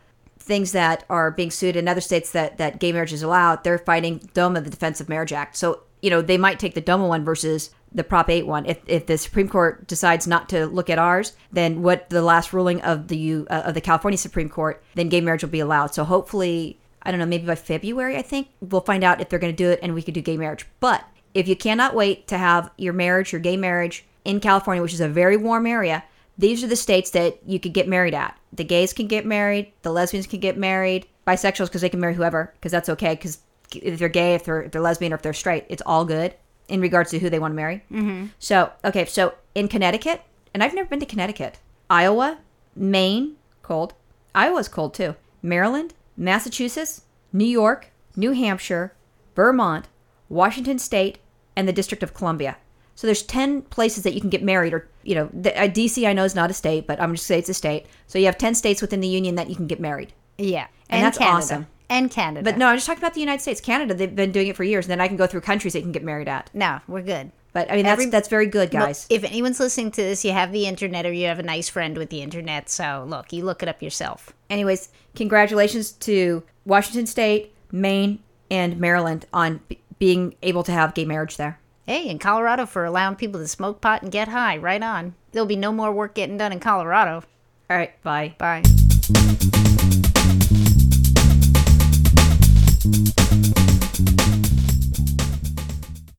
things 0.45 0.71
that 0.73 1.03
are 1.09 1.31
being 1.31 1.49
sued 1.49 1.75
in 1.75 1.87
other 1.87 2.01
states 2.01 2.31
that 2.31 2.57
that 2.57 2.79
gay 2.79 2.91
marriage 2.91 3.13
is 3.13 3.23
allowed. 3.23 3.63
They're 3.63 3.79
fighting 3.79 4.29
DOMA, 4.33 4.61
the 4.61 4.69
Defense 4.69 5.01
of 5.01 5.09
Marriage 5.09 5.33
Act. 5.33 5.57
So 5.57 5.81
you 6.01 6.09
know 6.09 6.21
they 6.21 6.37
might 6.37 6.59
take 6.59 6.75
the 6.75 6.81
DOMA 6.81 7.07
one 7.07 7.25
versus 7.25 7.71
the 7.91 8.03
Prop 8.03 8.29
8 8.29 8.45
one. 8.45 8.65
If, 8.65 8.79
if 8.85 9.07
the 9.07 9.17
Supreme 9.17 9.49
Court 9.49 9.87
decides 9.87 10.27
not 10.27 10.49
to 10.49 10.67
look 10.67 10.89
at 10.89 10.99
ours, 10.99 11.33
then 11.51 11.81
what 11.81 12.09
the 12.09 12.21
last 12.21 12.53
ruling 12.53 12.81
of 12.81 13.07
the 13.07 13.47
uh, 13.49 13.63
of 13.65 13.73
the 13.73 13.81
California 13.81 14.17
Supreme 14.17 14.49
Court, 14.49 14.83
then 14.93 15.09
gay 15.09 15.21
marriage 15.21 15.43
will 15.43 15.49
be 15.49 15.59
allowed. 15.59 15.95
So 15.95 16.03
hopefully, 16.03 16.79
I 17.01 17.09
don't 17.09 17.19
know, 17.19 17.25
maybe 17.25 17.47
by 17.47 17.55
February, 17.55 18.15
I 18.15 18.21
think 18.21 18.49
we'll 18.61 18.81
find 18.81 19.03
out 19.03 19.21
if 19.21 19.29
they're 19.29 19.39
going 19.39 19.53
to 19.53 19.63
do 19.63 19.71
it, 19.71 19.79
and 19.81 19.95
we 19.95 20.03
could 20.03 20.13
do 20.13 20.21
gay 20.21 20.37
marriage. 20.37 20.67
But 20.79 21.03
if 21.33 21.47
you 21.47 21.55
cannot 21.55 21.95
wait 21.95 22.27
to 22.27 22.37
have 22.37 22.69
your 22.77 22.93
marriage, 22.93 23.31
your 23.31 23.41
gay 23.41 23.57
marriage 23.57 24.05
in 24.23 24.39
California, 24.39 24.81
which 24.81 24.93
is 24.93 25.01
a 25.01 25.09
very 25.09 25.37
warm 25.37 25.65
area, 25.65 26.03
these 26.37 26.63
are 26.63 26.67
the 26.67 26.75
states 26.75 27.11
that 27.11 27.39
you 27.45 27.59
could 27.59 27.73
get 27.73 27.87
married 27.87 28.13
at. 28.13 28.37
The 28.53 28.63
gays 28.63 28.93
can 28.93 29.07
get 29.07 29.25
married, 29.25 29.71
the 29.81 29.91
lesbians 29.91 30.27
can 30.27 30.39
get 30.39 30.57
married, 30.57 31.07
bisexuals 31.25 31.67
because 31.67 31.81
they 31.81 31.89
can 31.89 31.99
marry 31.99 32.13
whoever 32.13 32.53
because 32.55 32.71
that's 32.71 32.89
okay 32.89 33.15
because 33.15 33.39
if 33.73 33.99
they're 33.99 34.09
gay, 34.09 34.35
if 34.35 34.43
they're 34.43 34.63
if 34.63 34.71
they're 34.71 34.81
lesbian, 34.81 35.13
or 35.13 35.15
if 35.15 35.21
they're 35.21 35.33
straight, 35.33 35.65
it's 35.69 35.81
all 35.85 36.05
good 36.05 36.33
in 36.67 36.81
regards 36.81 37.11
to 37.11 37.19
who 37.19 37.29
they 37.29 37.39
want 37.39 37.51
to 37.51 37.55
marry. 37.55 37.83
Mm-hmm. 37.91 38.27
So 38.39 38.71
okay, 38.83 39.05
so 39.05 39.33
in 39.53 39.67
Connecticut, 39.67 40.21
and 40.53 40.63
I've 40.63 40.73
never 40.73 40.89
been 40.89 40.99
to 40.99 41.05
Connecticut, 41.05 41.59
Iowa, 41.89 42.39
Maine, 42.75 43.35
cold. 43.63 43.93
Iowa's 44.33 44.67
cold 44.67 44.93
too. 44.93 45.15
Maryland, 45.41 45.93
Massachusetts, 46.17 47.03
New 47.31 47.45
York, 47.45 47.91
New 48.15 48.31
Hampshire, 48.31 48.93
Vermont, 49.35 49.87
Washington 50.29 50.79
State, 50.79 51.19
and 51.55 51.67
the 51.67 51.73
District 51.73 52.03
of 52.03 52.13
Columbia. 52.13 52.57
So 52.95 53.07
there's 53.07 53.23
10 53.23 53.63
places 53.63 54.03
that 54.03 54.13
you 54.13 54.21
can 54.21 54.29
get 54.29 54.41
married 54.41 54.73
or, 54.73 54.87
you 55.03 55.15
know, 55.15 55.29
the, 55.33 55.55
uh, 55.59 55.67
DC 55.67 56.07
I 56.07 56.13
know 56.13 56.23
is 56.23 56.33
not 56.35 56.49
a 56.49 56.53
state, 56.53 56.87
but 56.87 56.99
I'm 57.01 57.13
just 57.13 57.27
say 57.27 57.37
it's 57.39 57.49
a 57.49 57.53
state. 57.53 57.85
So 58.07 58.17
you 58.17 58.25
have 58.25 58.37
10 58.37 58.55
states 58.55 58.81
within 58.81 59.01
the 59.01 59.07
union 59.07 59.35
that 59.35 59.49
you 59.49 59.55
can 59.55 59.67
get 59.67 59.79
married. 59.79 60.13
Yeah, 60.37 60.67
And 60.89 61.03
that's 61.03 61.17
Canada. 61.17 61.37
awesome. 61.37 61.67
And 61.89 62.09
Canada. 62.09 62.43
But 62.43 62.57
no, 62.57 62.67
I'm 62.67 62.77
just 62.77 62.87
talking 62.87 63.03
about 63.03 63.13
the 63.13 63.19
United 63.19 63.41
States. 63.41 63.61
Canada, 63.61 63.93
they've 63.93 64.15
been 64.15 64.31
doing 64.31 64.47
it 64.47 64.55
for 64.55 64.63
years. 64.63 64.85
And 64.85 64.91
then 64.91 65.01
I 65.01 65.07
can 65.07 65.17
go 65.17 65.27
through 65.27 65.41
countries 65.41 65.73
that 65.73 65.79
you 65.79 65.83
can 65.83 65.91
get 65.91 66.03
married 66.03 66.27
at. 66.27 66.49
no, 66.53 66.79
we're 66.87 67.01
good. 67.01 67.31
But 67.53 67.71
I 67.71 67.75
mean, 67.75 67.85
that's, 67.85 68.01
Every- 68.01 68.09
that's 68.11 68.27
very 68.27 68.47
good, 68.47 68.73
Look, 68.73 68.81
guys. 68.83 69.07
if 69.09 69.23
anyone's 69.23 69.59
listening 69.61 69.91
to 69.91 70.01
this, 70.01 70.25
you 70.25 70.33
have 70.33 70.51
the 70.51 70.65
internet 70.65 71.05
or 71.05 71.13
you 71.13 71.27
have 71.27 71.39
a 71.39 71.43
nice 71.43 71.69
friend 71.69 71.97
with 71.97 72.09
the 72.09 72.21
internet. 72.21 72.69
So 72.69 73.05
look, 73.07 73.31
you 73.31 73.45
look 73.45 73.63
it 73.63 73.69
up 73.69 73.81
yourself. 73.81 74.33
Anyways, 74.49 74.89
congratulations 75.15 75.91
to 75.93 76.43
Washington 76.65 77.05
State, 77.07 77.53
Maine, 77.71 78.19
and 78.51 78.77
Maryland 78.77 79.25
on 79.33 79.61
b- 79.69 79.79
being 79.99 80.35
able 80.43 80.63
to 80.63 80.71
have 80.73 80.93
gay 80.95 81.05
marriage 81.05 81.37
there. 81.37 81.59
Hey, 81.87 82.07
in 82.07 82.17
Colorado 82.17 82.65
for 82.65 82.83
allowing 82.83 83.15
people 83.15 83.39
to 83.39 83.47
smoke 83.47 83.79
pot 83.79 84.01
and 84.01 84.11
get 84.11 84.29
high. 84.29 84.57
Right 84.57 84.81
on. 84.81 85.13
There'll 85.31 85.45
be 85.45 85.55
no 85.55 85.71
more 85.71 85.91
work 85.91 86.15
getting 86.15 86.37
done 86.37 86.51
in 86.51 86.59
Colorado. 86.59 87.23
All 87.69 87.77
right, 87.77 88.01
bye. 88.01 88.33
Bye. 88.39 88.63